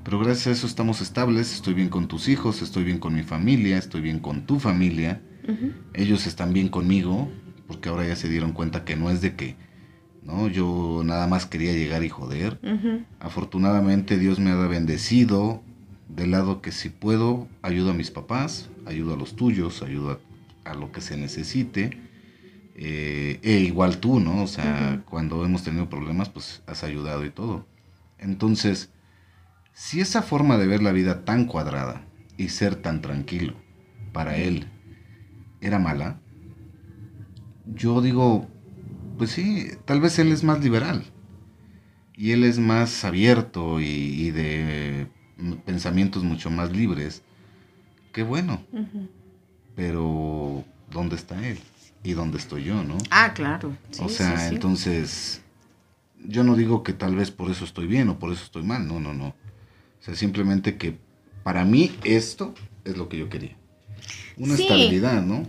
[0.02, 3.24] Pero gracias a eso estamos estables, estoy bien con tus hijos, estoy bien con mi
[3.24, 5.20] familia, estoy bien con tu familia.
[5.92, 7.28] Ellos están bien conmigo,
[7.66, 9.56] porque ahora ya se dieron cuenta que no es de que,
[10.22, 10.48] ¿no?
[10.48, 12.58] Yo nada más quería llegar y joder.
[13.20, 15.62] Afortunadamente Dios me ha bendecido
[16.08, 20.20] del lado que si puedo ayudo a mis papás, ayudo a los tuyos, ayudo
[20.64, 22.11] a, a lo que se necesite,
[22.74, 24.42] Eh, e igual tú, ¿no?
[24.42, 27.66] O sea, cuando hemos tenido problemas, pues has ayudado y todo.
[28.18, 28.90] Entonces,
[29.72, 32.06] si esa forma de ver la vida tan cuadrada
[32.36, 33.54] y ser tan tranquilo
[34.12, 34.68] para él
[35.60, 36.20] era mala,
[37.66, 38.48] yo digo,
[39.18, 41.04] pues sí, tal vez él es más liberal
[42.16, 45.08] y él es más abierto y, de
[45.64, 47.22] pensamientos mucho más libres.
[48.12, 48.62] Qué bueno.
[49.74, 51.58] Pero, ¿dónde está él?
[52.04, 52.98] ¿Y dónde estoy yo, no?
[53.10, 53.76] Ah, claro.
[54.00, 55.42] o sea, entonces,
[56.24, 58.86] yo no digo que tal vez por eso estoy bien o por eso estoy mal,
[58.86, 59.28] no, no, no.
[59.28, 60.98] O sea, simplemente que
[61.44, 63.56] para mí esto es lo que yo quería.
[64.36, 65.44] Una estabilidad, ¿no?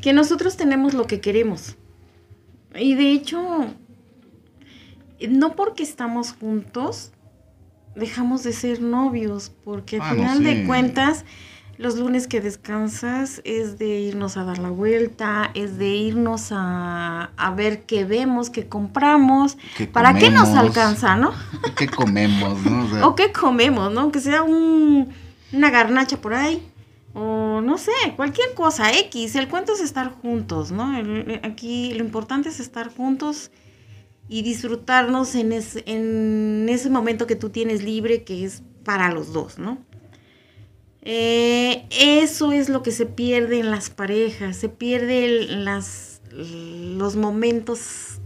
[0.00, 1.76] Que nosotros tenemos lo que queremos.
[2.78, 3.74] Y de hecho,
[5.28, 7.10] no porque estamos juntos,
[7.96, 11.24] dejamos de ser novios, porque al ah, final de cuentas,
[11.78, 17.30] los lunes que descansas es de irnos a dar la vuelta, es de irnos a,
[17.56, 19.56] ver qué vemos, qué compramos,
[19.92, 21.32] para qué nos alcanza, ¿no?
[21.76, 22.86] ¿Qué comemos, no?
[23.06, 24.10] O, qué comemos, ¿no?
[24.10, 25.12] Que sea un,
[25.52, 26.62] una garnacha por ahí
[27.18, 30.92] o no sé, cualquier cosa, X, el cuento es estar juntos, ¿no?
[31.42, 33.50] aquí lo importante es estar juntos
[34.28, 39.58] y disfrutarnos en, en ese momento que tú tienes libre, que es para los dos,
[39.58, 39.78] ¿no?
[41.08, 48.18] Eh, eso es lo que se pierde en las parejas, se pierde las, los momentos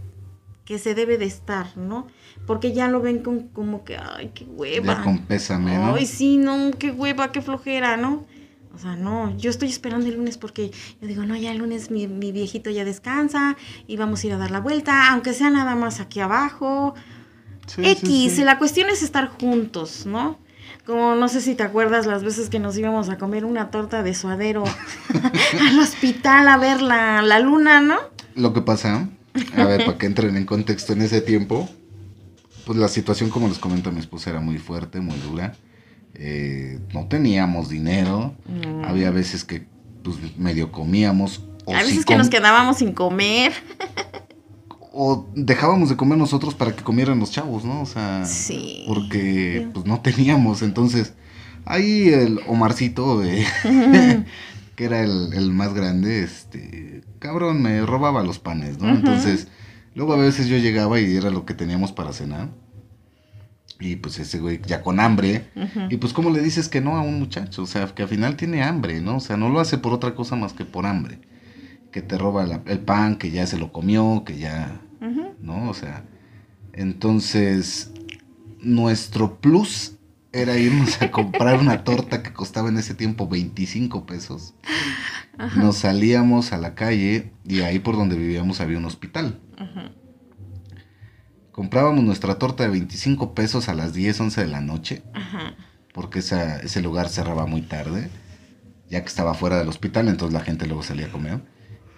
[0.65, 2.07] que se debe de estar, ¿no?
[2.47, 4.95] Porque ya lo ven con, como que, ay, qué hueva.
[4.95, 5.95] Ya con pésame, ¿no?
[5.95, 8.25] Ay, sí, no, qué hueva, qué flojera, ¿no?
[8.75, 10.71] O sea, no, yo estoy esperando el lunes porque
[11.03, 13.59] yo digo, no, ya el lunes mi, viejito ya descansa
[13.89, 16.95] y vamos a ir a dar la vuelta, aunque sea nada más aquí abajo.
[17.77, 20.39] X, la cuestión es estar juntos, ¿no?
[20.91, 24.03] Como no sé si te acuerdas las veces que nos íbamos a comer una torta
[24.03, 24.65] de suadero
[25.61, 27.97] al hospital a ver la, la luna, ¿no?
[28.35, 29.09] Lo que pasa,
[29.57, 31.69] a ver, para que entren en contexto en ese tiempo,
[32.67, 35.55] pues la situación, como les comento mi esposa, era muy fuerte, muy dura
[36.15, 38.35] eh, no teníamos dinero,
[38.85, 39.65] había veces que
[40.03, 41.43] pues, medio comíamos.
[41.65, 43.53] O a veces que nos quedábamos sin comer.
[44.93, 47.83] O dejábamos de comer nosotros para que comieran los chavos, ¿no?
[47.83, 48.25] O sea,
[48.87, 51.15] porque pues no teníamos, entonces
[51.65, 53.23] ahí el Omarcito,
[54.77, 58.91] que era el, el, más grande, este, cabrón, me robaba los panes, ¿no?
[58.91, 59.49] Entonces,
[59.95, 62.49] luego a veces yo llegaba y era lo que teníamos para cenar.
[63.79, 65.47] Y pues ese güey ya con hambre.
[65.89, 67.63] Y pues cómo le dices que no a un muchacho.
[67.63, 69.17] O sea, que al final tiene hambre, ¿no?
[69.17, 71.19] O sea, no lo hace por otra cosa más que por hambre.
[71.91, 74.81] Que te roba el pan, que ya se lo comió, que ya...
[75.41, 75.71] ¿No?
[75.71, 76.05] O sea,
[76.75, 77.93] entonces
[78.61, 79.95] nuestro plus
[80.33, 84.55] era irnos a comprar una torta que costaba en ese tiempo 25 pesos.
[85.57, 89.41] Nos salíamos a la calle y ahí por donde vivíamos había un hospital.
[89.57, 89.93] Ajá
[91.61, 95.03] comprábamos nuestra torta de 25 pesos a las 10, 11 de la noche,
[95.93, 98.09] porque ese lugar cerraba muy tarde,
[98.89, 101.43] ya que estaba fuera del hospital, entonces la gente luego salía a comer.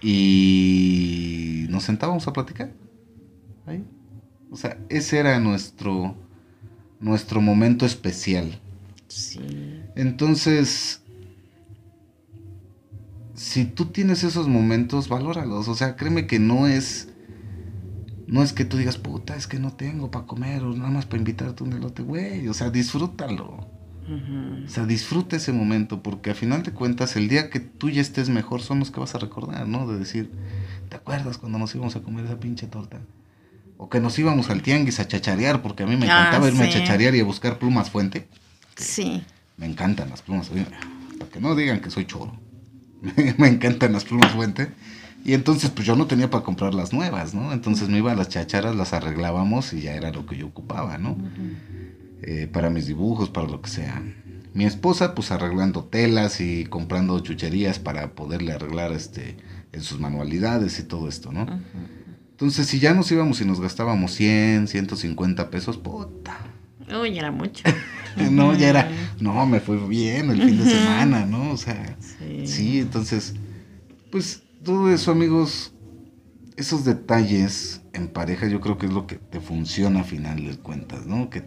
[0.02, 2.72] Y nos sentábamos a platicar.
[3.66, 3.84] Ahí.
[4.50, 6.14] O sea, ese era nuestro,
[7.00, 8.60] nuestro momento especial.
[9.08, 9.80] Sí.
[9.94, 11.02] Entonces,
[13.34, 15.68] si tú tienes esos momentos, valóralos.
[15.68, 17.08] O sea, créeme que no es
[18.32, 21.04] no es que tú digas, puta, es que no tengo para comer o nada más
[21.04, 22.48] para invitarte un elote, güey.
[22.48, 23.68] O sea, disfrútalo.
[24.08, 28.00] O sea, disfruta ese momento porque al final de cuentas el día que tú ya
[28.00, 29.86] estés mejor son los que vas a recordar, ¿no?
[29.86, 30.30] De decir,
[30.88, 32.98] ¿te acuerdas cuando nos íbamos a comer esa pinche torta?
[33.76, 36.64] O que nos íbamos al tianguis a chacharear porque a mí me ah, encantaba irme
[36.64, 38.26] a chacharear y a buscar plumas fuente.
[38.76, 39.22] Sí.
[39.56, 42.36] Me encantan las plumas, para que no digan que soy choro.
[43.38, 44.72] me encantan las plumas fuente.
[45.24, 47.52] Y entonces, pues yo no tenía para comprar las nuevas, ¿no?
[47.52, 50.98] Entonces me iba a las chacharas, las arreglábamos y ya era lo que yo ocupaba,
[50.98, 51.16] ¿no?
[52.22, 54.00] Eh, para mis dibujos, para lo que sea.
[54.54, 59.36] Mi esposa, pues arreglando telas y comprando chucherías para poderle arreglar este,
[59.72, 61.46] en sus manualidades y todo esto, ¿no?
[62.30, 66.38] Entonces, si ya nos íbamos y nos gastábamos 100, 150 pesos, puta.
[67.00, 67.64] Uy, era mucho.
[68.30, 71.50] no, ya era, no, me fue bien el fin de semana, ¿no?
[71.50, 71.96] O sea,
[72.44, 73.34] sí entonces,
[74.10, 75.72] pues todo eso, amigos,
[76.56, 80.56] esos detalles en pareja, yo creo que es lo que te funciona a final de
[80.56, 81.30] cuentas, ¿no?
[81.30, 81.42] Que,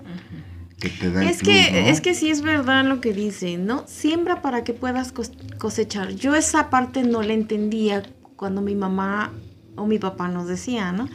[0.80, 3.86] te da es que Es que sí es verdad lo que dice, ¿no?
[3.88, 5.13] Siembra para que puedas
[5.57, 6.13] cosechar.
[6.15, 8.03] Yo esa parte no la entendía
[8.36, 9.34] cuando mi mamá
[9.76, 11.09] o mi papá nos decía, ¿no?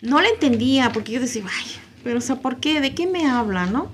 [0.00, 1.66] No la entendía porque yo decía, ay,
[2.02, 2.80] pero o sea, ¿por qué?
[2.80, 3.90] ¿De qué me habla, no?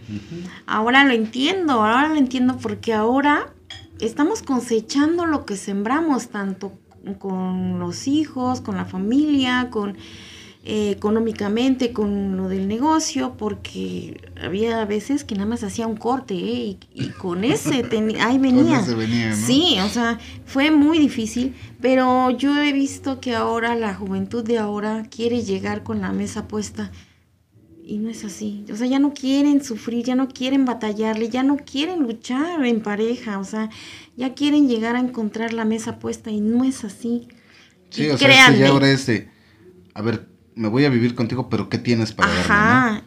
[0.67, 3.53] Ahora lo entiendo, ahora lo entiendo porque ahora
[4.01, 6.73] estamos cosechando lo que sembramos, tanto
[7.19, 9.97] con los hijos, con la familia, con
[10.71, 16.35] eh, económicamente, con lo del negocio, porque había veces que nada más hacía un corte
[16.35, 16.77] ¿eh?
[16.93, 17.89] y, con ese
[18.21, 18.85] ahí venía.
[19.35, 24.59] Sí, o sea, fue muy difícil, pero yo he visto que ahora la juventud de
[24.59, 26.93] ahora quiere llegar con la mesa puesta
[27.83, 28.67] y no es así.
[28.71, 32.83] O sea, ya no quieren sufrir, ya no quieren batallarle, ya no quieren luchar en
[32.83, 33.39] pareja.
[33.39, 33.71] O sea,
[34.19, 37.27] ya quieren llegar a encontrar la mesa puesta y no es así.
[37.89, 39.31] Sí, o sea, ya ahora es de,
[39.95, 40.29] a ver,
[40.59, 43.03] me voy a vivir contigo, pero ¿qué tienes para darme,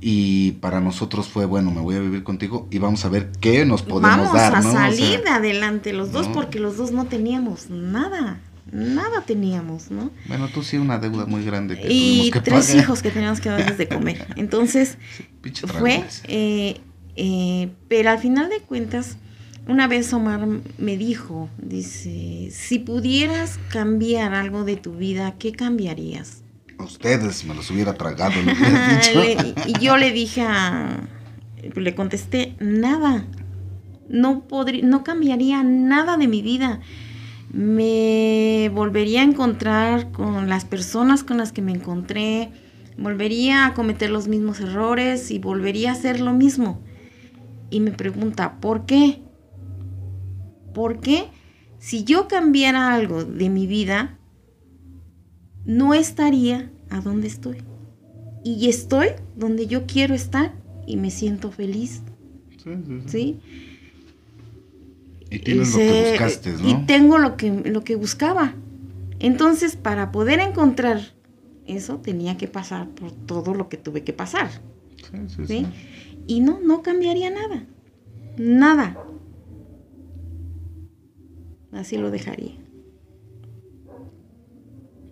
[0.00, 3.64] Y para nosotros fue, bueno, me voy a vivir contigo y vamos a ver qué
[3.64, 7.70] nos podemos dar, Vamos a salir de adelante los dos porque los dos no teníamos
[7.70, 8.40] nada
[8.72, 10.10] nada teníamos, ¿no?
[10.26, 11.78] Bueno, tú sí una deuda muy grande.
[11.78, 14.26] Que y que tres hijos que teníamos que darles de comer.
[14.36, 14.98] Entonces,
[15.78, 16.80] fue, eh,
[17.14, 19.18] eh, pero al final de cuentas,
[19.68, 20.46] una vez Omar
[20.78, 26.42] me dijo, dice, si pudieras cambiar algo de tu vida, ¿qué cambiarías?
[26.78, 28.34] Ustedes me los hubiera tragado.
[29.66, 31.08] y yo le dije a,
[31.74, 33.24] le contesté, nada,
[34.08, 36.80] no podría, no cambiaría nada de mi vida
[37.56, 42.50] me volvería a encontrar con las personas con las que me encontré,
[42.98, 46.82] volvería a cometer los mismos errores y volvería a hacer lo mismo.
[47.70, 49.22] Y me pregunta, ¿por qué?
[50.74, 51.28] ¿Por qué?
[51.78, 54.18] Si yo cambiara algo de mi vida,
[55.66, 57.58] no estaría a donde estoy.
[58.44, 60.54] Y estoy donde yo quiero estar
[60.86, 62.02] y me siento feliz.
[62.62, 63.08] Sí, sí, sí.
[63.08, 63.40] ¿Sí?
[65.30, 66.68] Y tienes lo que buscaste, ¿no?
[66.68, 68.54] Y tengo lo que, lo que buscaba.
[69.18, 71.00] Entonces, para poder encontrar
[71.66, 74.50] eso, tenía que pasar por todo lo que tuve que pasar.
[74.96, 75.66] Sí, sí, ¿sí?
[76.28, 77.66] Y no, no cambiaría nada.
[78.36, 78.96] Nada.
[81.72, 82.54] Así lo dejaría.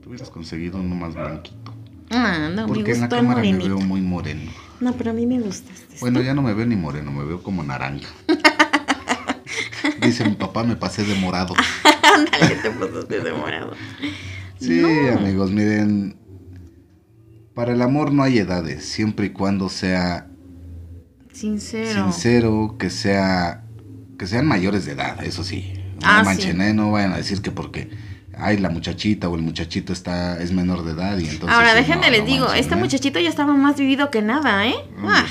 [0.04, 1.72] Tú hubieras conseguido uno más blanquito.
[2.10, 4.52] Ah, no, Porque en la cámara me veo muy moreno.
[4.78, 5.72] No, pero a mí me gusta.
[5.98, 8.06] Bueno, ya no me veo ni moreno, me veo como naranja.
[10.02, 11.54] Dice mi papá, me pasé de morado.
[12.14, 13.72] Ándale, te pasaste de morado.
[14.60, 16.16] Sí, amigos, miren.
[17.54, 20.28] Para el amor no hay edades, siempre y cuando sea
[21.32, 22.12] sincero.
[22.12, 23.64] Sincero, que sea
[24.18, 25.72] que sean mayores de edad, eso sí.
[25.94, 26.74] No ah, manchen, ¿eh?
[26.74, 27.88] no vayan a decir que porque
[28.38, 32.10] ay, la muchachita o el muchachito está es menor de edad y entonces Ahora, déjenme
[32.10, 32.76] les digo, este ¿eh?
[32.76, 34.74] muchachito ya estaba más vivido que nada, ¿eh?
[35.02, 35.26] Ah.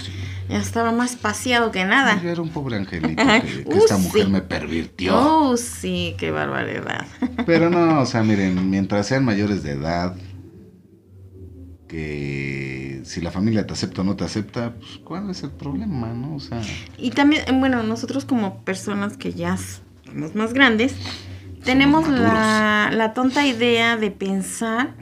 [0.49, 2.21] Ya estaba más paseado que nada.
[2.21, 5.17] Yo era un pobre angelito que, esta mujer me pervirtió.
[5.17, 7.07] Oh, sí, qué barbaridad.
[7.45, 10.15] Pero no, o sea, miren, mientras sean mayores de edad,
[11.87, 16.13] que si la familia te acepta o no te acepta, pues cuál es el problema,
[16.13, 16.35] ¿no?
[16.35, 16.61] O sea.
[16.97, 19.57] Y también, bueno, nosotros como personas que ya
[20.05, 20.95] somos más grandes,
[21.63, 24.95] tenemos la, la tonta idea de pensar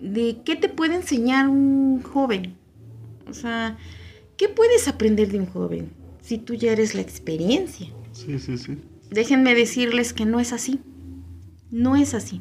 [0.00, 2.56] de qué te puede enseñar un joven.
[3.28, 3.76] O sea,
[4.40, 7.88] ¿Qué puedes aprender de un joven si tú ya eres la experiencia?
[8.12, 8.78] Sí, sí, sí.
[9.10, 10.80] Déjenme decirles que no es así.
[11.70, 12.40] No es así.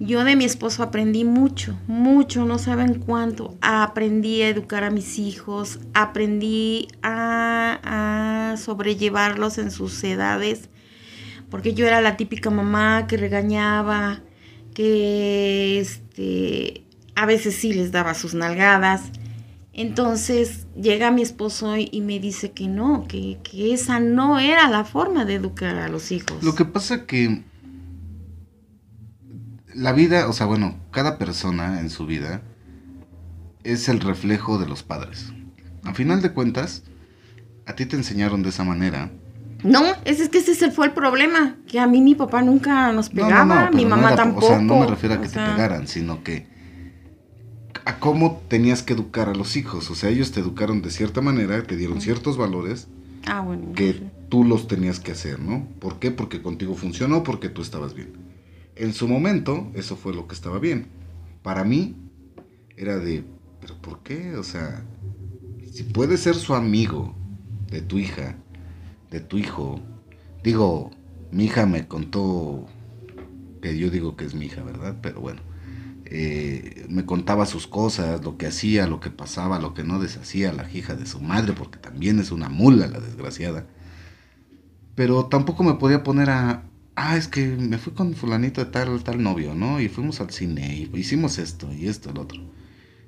[0.00, 3.56] Yo de mi esposo aprendí mucho, mucho, no saben cuánto.
[3.60, 10.68] Aprendí a educar a mis hijos, aprendí a, a sobrellevarlos en sus edades,
[11.52, 14.22] porque yo era la típica mamá que regañaba,
[14.72, 19.02] que este, a veces sí les daba sus nalgadas,
[19.74, 25.26] entonces llega mi esposo y me dice que no, que, esa no era la forma
[25.26, 26.42] de educar a los hijos.
[26.42, 27.44] Lo que pasa que
[29.74, 32.40] la vida, o sea, bueno, cada persona en su vida
[33.62, 35.34] es el reflejo de los padres.
[35.84, 36.84] A final de cuentas,
[37.66, 39.10] a ti te enseñaron de esa manera.
[39.62, 43.70] No, es, que ese fue el problema, que a mí mi papá nunca nos pegaba,
[43.70, 44.46] mi mamá tampoco.
[44.46, 46.46] O sea, no me refiero a que te pegaran, sino que
[47.84, 49.90] a cómo tenías que educar a los hijos.
[49.90, 52.88] O sea, ellos te educaron de cierta manera, te dieron ciertos valores
[53.26, 55.66] ah, bueno, que tú los tenías que hacer, ¿no?
[55.80, 56.10] ¿Por qué?
[56.10, 58.12] Porque contigo funcionó, porque tú estabas bien.
[58.74, 60.86] En su momento, eso fue lo que estaba bien.
[61.42, 61.96] Para mí,
[62.76, 63.24] era de,
[63.60, 64.36] ¿pero por qué?
[64.36, 64.84] O sea,
[65.70, 67.14] si puedes ser su amigo
[67.70, 68.36] de tu hija,
[69.12, 69.78] de tu hijo,
[70.42, 70.90] digo,
[71.30, 72.66] mi hija me contó,
[73.60, 74.96] que yo digo que es mi hija, ¿verdad?
[75.00, 75.52] Pero bueno
[76.14, 80.52] eh, me contaba sus cosas, lo que hacía, lo que pasaba, lo que no deshacía
[80.52, 83.66] la hija de su madre, porque también es una mula la desgraciada.
[84.94, 86.64] Pero tampoco me podía poner a,
[86.96, 89.80] ah, es que me fui con fulanito de tal, tal novio, ¿no?
[89.80, 92.42] Y fuimos al cine y hicimos esto y esto, el otro.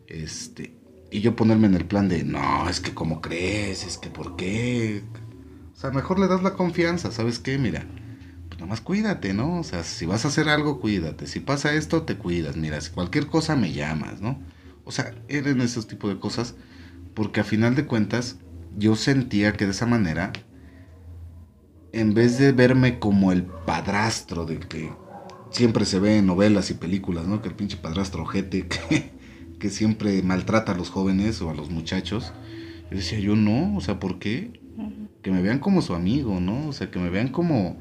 [0.07, 0.75] Este,
[1.11, 4.37] y yo ponerme en el plan de, no, es que como crees, es que por
[4.37, 5.03] qué.
[5.75, 7.59] O sea, mejor le das la confianza, ¿sabes qué?
[7.59, 7.85] Mira,
[8.59, 9.59] nomás cuídate, ¿no?
[9.59, 11.27] O sea, si vas a hacer algo, cuídate.
[11.27, 12.57] Si pasa esto, te cuidas.
[12.57, 14.41] Mira, si cualquier cosa me llamas, ¿no?
[14.85, 16.55] O sea, eran esos tipos de cosas
[17.15, 18.37] porque a final de cuentas
[18.77, 20.33] yo sentía que de esa manera,
[21.93, 24.93] en vez de verme como el padrastro de que
[25.51, 27.41] siempre se ve en novelas y películas, ¿no?
[27.41, 29.13] Que el pinche padrastro ojete que,
[29.59, 32.33] que siempre maltrata a los jóvenes o a los muchachos.
[32.91, 34.64] Yo decía, yo no, o sea, ¿por qué?
[35.25, 36.69] Que me vean como su amigo, ¿no?
[36.69, 37.77] O sea, que me vean como,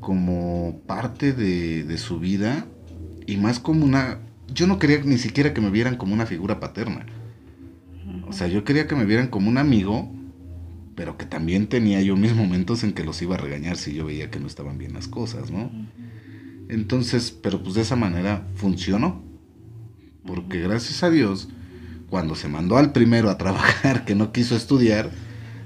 [0.00, 2.66] como parte de, de su vida
[3.26, 4.18] y más como una...
[4.52, 7.06] Yo no quería ni siquiera que me vieran como una figura paterna.
[8.28, 10.10] O sea, yo quería que me vieran como un amigo,
[10.94, 14.04] pero que también tenía yo mis momentos en que los iba a regañar si yo
[14.04, 15.70] veía que no estaban bien las cosas, ¿no?
[16.68, 19.22] Entonces, pero pues de esa manera funcionó.
[20.26, 21.48] Porque gracias a Dios,
[22.08, 25.10] cuando se mandó al primero a trabajar que no quiso estudiar,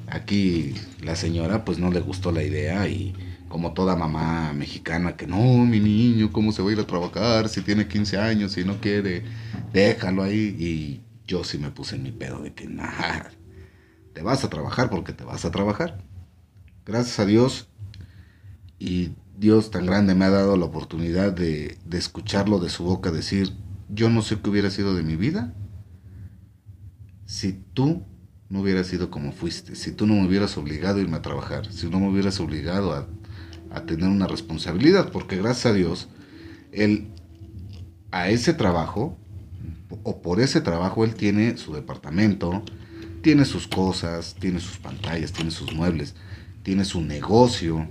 [0.09, 3.15] aquí la señora pues no le gustó la idea y
[3.49, 7.49] como toda mamá mexicana que no, mi niño, ¿cómo se va a ir a trabajar
[7.49, 9.25] si tiene 15 años y no quiere?
[9.73, 10.57] Déjalo ahí.
[10.59, 13.31] Y yo sí me puse en mi pedo de que nada,
[14.13, 16.03] te vas a trabajar porque te vas a trabajar.
[16.85, 17.69] Gracias a Dios
[18.79, 23.11] y Dios tan grande me ha dado la oportunidad de, de escucharlo de su boca
[23.11, 23.53] decir,
[23.89, 25.55] yo no sé qué hubiera sido de mi vida
[27.27, 28.05] si tú
[28.49, 31.73] no hubieras sido como fuiste, si tú no me hubieras obligado a irme a trabajar,
[31.73, 33.07] si no me hubieras obligado a,
[33.71, 36.09] a tener una responsabilidad, porque gracias a Dios,
[36.73, 37.09] él
[38.11, 39.19] a ese trabajo,
[40.03, 42.63] o por ese trabajo, él tiene su departamento,
[43.23, 46.15] tiene sus cosas, tiene sus pantallas, tiene sus muebles,
[46.63, 47.89] tiene su negocio.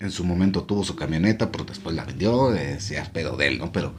[0.00, 3.72] En su momento tuvo su camioneta, pero después la vendió, decía pedo de él, ¿no?
[3.72, 3.94] Pero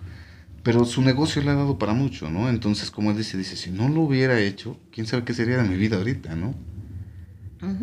[0.66, 2.50] pero su negocio le ha dado para mucho, ¿no?
[2.50, 5.70] Entonces, como él dice, dice, si no lo hubiera hecho, quién sabe qué sería de
[5.70, 6.56] mi vida ahorita, ¿no?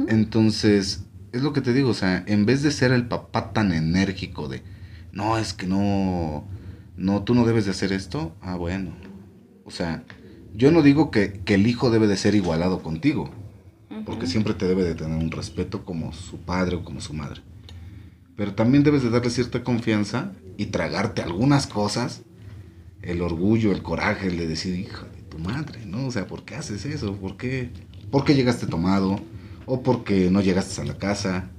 [0.08, 3.72] Entonces, es lo que te digo, o sea, en vez de ser el papá tan
[3.72, 4.64] enérgico de,
[5.12, 6.44] no, es que no,
[6.96, 8.96] no, tú no debes de hacer esto, ah, bueno.
[9.64, 10.02] O sea,
[10.52, 13.30] yo no digo que, que el hijo debe de ser igualado contigo,
[14.04, 17.42] porque siempre te debe de tener un respeto como su padre o como su madre.
[18.34, 22.22] Pero también debes de darle cierta confianza y tragarte algunas cosas
[23.02, 26.06] el orgullo, el coraje, el de decir, hijo de tu madre, ¿no?
[26.06, 27.16] O sea, ¿por qué haces eso?
[27.16, 27.70] ¿Por qué,
[28.10, 29.20] ¿Por qué llegaste tomado?
[29.66, 31.50] ¿O porque no llegaste a la casa?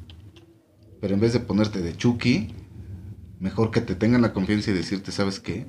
[1.02, 2.54] Pero en vez de ponerte de chuki,
[3.40, 5.66] mejor que te tengan la confianza y decirte, ¿sabes qué?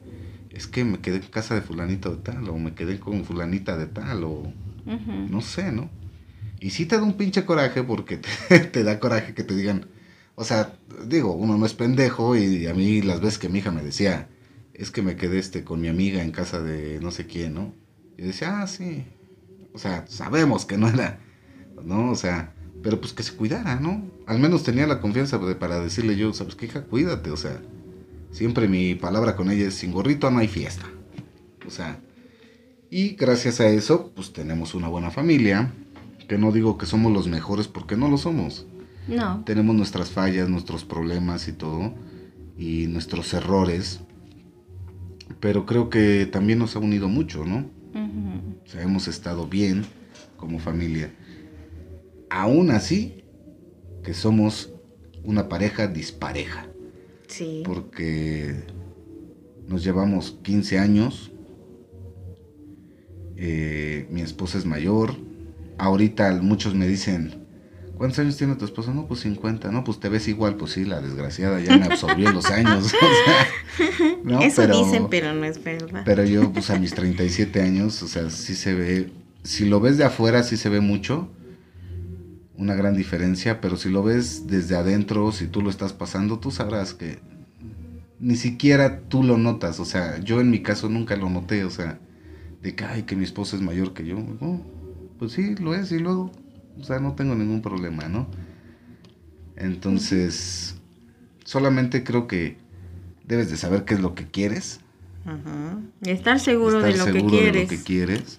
[0.50, 3.76] Es que me quedé en casa de fulanito de tal, o me quedé con fulanita
[3.76, 4.52] de tal, o
[4.84, 5.90] no sé, ¿no?
[6.60, 8.18] Y sí te da un pinche coraje porque
[8.48, 9.86] te, te da coraje que te digan,
[10.36, 13.72] o sea, digo, uno no es pendejo y a mí las veces que mi hija
[13.72, 14.28] me decía,
[14.74, 17.72] es que me quedé este con mi amiga en casa de no sé quién, ¿no?
[18.18, 19.04] Y decía, ah, sí.
[19.72, 21.18] O sea, sabemos que no era,
[21.82, 22.10] ¿no?
[22.10, 22.52] O sea,
[22.82, 24.04] pero pues que se cuidara, ¿no?
[24.26, 26.82] Al menos tenía la confianza de, para decirle yo, ¿sabes qué, hija?
[26.82, 27.60] Cuídate, o sea,
[28.30, 30.86] siempre mi palabra con ella es, sin gorrito no hay fiesta.
[31.66, 31.98] O sea,
[32.90, 35.72] y gracias a eso, pues tenemos una buena familia,
[36.28, 38.66] que no digo que somos los mejores porque no lo somos.
[39.08, 39.42] No.
[39.44, 41.94] Tenemos nuestras fallas, nuestros problemas y todo,
[42.56, 44.00] y nuestros errores,
[45.40, 47.70] pero creo que también nos ha unido mucho, ¿no?
[48.64, 49.84] O sea, hemos estado bien
[50.36, 51.12] como familia.
[52.30, 53.24] Aún así,
[54.02, 54.72] que somos
[55.22, 56.66] una pareja dispareja.
[57.28, 57.62] Sí.
[57.64, 58.64] Porque
[59.68, 61.32] nos llevamos 15 años.
[63.36, 65.14] Eh, mi esposa es mayor.
[65.78, 67.43] Ahorita muchos me dicen,
[67.97, 68.92] ¿Cuántos años tiene tu esposa?
[68.92, 69.70] No, pues 50.
[69.70, 70.57] No, pues te ves igual.
[70.57, 72.92] Pues sí, la desgraciada ya me absorbió los años.
[74.40, 76.03] Eso dicen, pero no es verdad.
[76.05, 79.11] Pero yo, pues a mis 37 años, o sea, sí se ve.
[79.45, 81.28] Si lo ves de afuera, sí se ve mucho.
[82.57, 83.61] Una gran diferencia.
[83.61, 87.20] Pero si lo ves desde adentro, si tú lo estás pasando, tú sabrás que
[88.18, 89.78] ni siquiera tú lo notas.
[89.78, 91.64] O sea, yo en mi caso nunca lo noté.
[91.64, 92.01] O sea,
[92.61, 94.18] de que, ay, que mi esposa es mayor que yo.
[95.18, 95.92] pues sí, lo es.
[95.92, 96.32] Y luego
[96.80, 98.26] o sea, no tengo ningún problema, ¿no?
[99.56, 100.76] Entonces,
[101.44, 102.56] solamente creo que
[103.26, 104.80] debes de saber qué es lo que quieres.
[105.24, 105.78] Ajá.
[106.02, 107.68] Estar seguro, de, lo seguro que quieres.
[107.68, 108.38] de lo que quieres.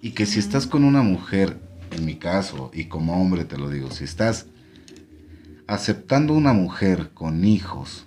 [0.00, 1.58] Y que si estás con una mujer,
[1.92, 4.46] en mi caso, y como hombre te lo digo, si estás
[5.66, 8.06] aceptando una mujer con hijos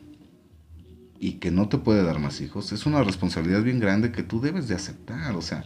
[1.19, 4.41] y que no te puede dar más hijos, es una responsabilidad bien grande que tú
[4.41, 5.35] debes de aceptar.
[5.35, 5.63] O sea,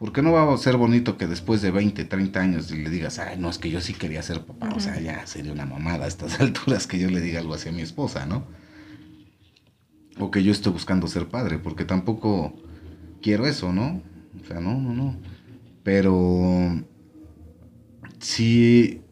[0.00, 3.18] ¿Por qué no va a ser bonito que después de 20, 30 años le digas,
[3.18, 4.70] ay, no, es que yo sí quería ser papá?
[4.74, 7.68] O sea, ya sería una mamada a estas alturas que yo le diga algo así
[7.68, 8.46] a mi esposa, ¿no?
[10.18, 12.54] O que yo estoy buscando ser padre, porque tampoco
[13.20, 14.02] quiero eso, ¿no?
[14.42, 15.18] O sea, no, no, no.
[15.82, 16.82] Pero
[18.20, 19.02] sí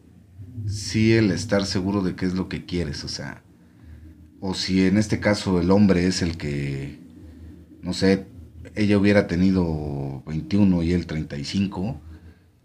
[0.65, 3.43] sí el estar seguro de qué es lo que quieres, o sea,
[4.39, 6.99] o si en este caso el hombre es el que,
[7.83, 8.25] no sé,
[8.75, 11.99] ella hubiera tenido 21 y él 35,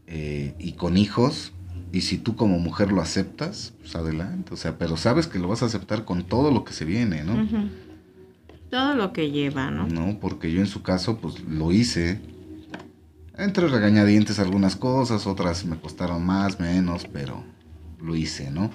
[0.06, 1.52] eh, y con hijos,
[1.92, 5.48] y si tú como mujer lo aceptas, pues adelante, o sea, pero sabes que lo
[5.48, 7.46] vas a aceptar con todo lo que se viene, ¿no?
[8.70, 9.86] Todo lo que lleva, ¿no?
[9.86, 12.20] No, porque yo en su caso, pues lo hice.
[13.36, 17.44] Entre regañadientes algunas cosas, otras me costaron más, menos, pero
[18.00, 18.70] lo hice, ¿no?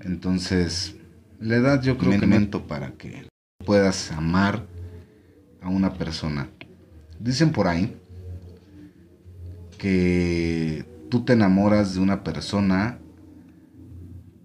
[0.00, 0.96] Entonces,
[1.40, 3.28] la edad yo creo que momento para que
[3.64, 4.66] puedas amar
[5.62, 6.48] a una persona.
[7.18, 7.96] Dicen por ahí
[9.78, 12.98] que tú te enamoras de una persona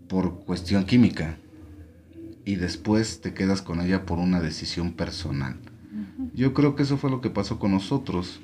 [0.07, 1.37] por cuestión química
[2.45, 5.57] y después te quedas con ella por una decisión personal.
[6.33, 8.39] Yo creo que eso fue lo que pasó con nosotros.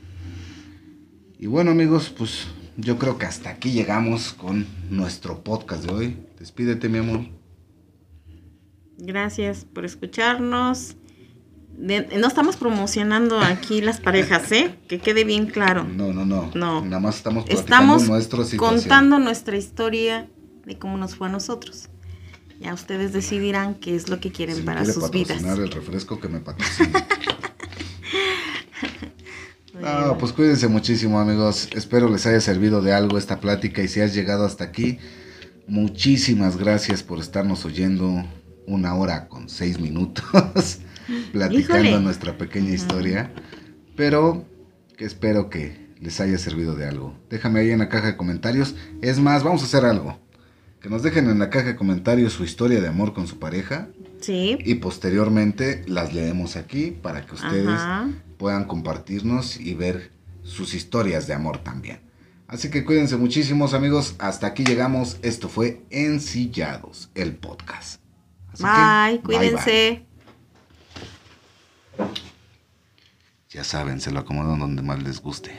[1.39, 2.47] Y bueno amigos, pues
[2.77, 6.17] yo creo que hasta aquí llegamos con nuestro podcast de hoy.
[6.39, 7.21] Despídete mi amor.
[8.97, 10.95] Gracias por escucharnos
[11.77, 14.77] no estamos promocionando aquí las parejas, ¿eh?
[14.87, 15.83] Que quede bien claro.
[15.83, 16.51] No, no, no.
[16.53, 16.83] No.
[16.85, 18.03] Nada más estamos estamos
[18.57, 20.29] contando nuestra historia
[20.65, 21.89] de cómo nos fue a nosotros.
[22.59, 25.43] Ya ustedes decidirán qué es lo que quieren para sus vidas.
[25.43, 27.05] el refresco que me patrocina.
[29.81, 31.67] no, pues cuídense muchísimo, amigos.
[31.73, 34.99] Espero les haya servido de algo esta plática y si has llegado hasta aquí,
[35.67, 38.23] muchísimas gracias por estarnos oyendo
[38.65, 40.23] una hora con seis minutos.
[41.31, 43.31] platicando nuestra pequeña historia,
[43.95, 44.45] pero
[44.97, 47.17] que espero que les haya servido de algo.
[47.29, 48.75] Déjame ahí en la caja de comentarios.
[49.01, 50.19] Es más, vamos a hacer algo.
[50.81, 53.87] Que nos dejen en la caja de comentarios su historia de amor con su pareja.
[54.19, 54.57] Sí.
[54.65, 57.79] Y posteriormente las leemos aquí para que ustedes
[58.37, 60.11] puedan compartirnos y ver
[60.43, 61.99] sus historias de amor también.
[62.47, 64.15] Así que cuídense muchísimos amigos.
[64.19, 65.17] Hasta aquí llegamos.
[65.21, 68.01] Esto fue Ensillados, el podcast.
[68.59, 70.05] bye, cuídense.
[73.49, 75.51] Ya saben, se lo acomodan donde más les guste.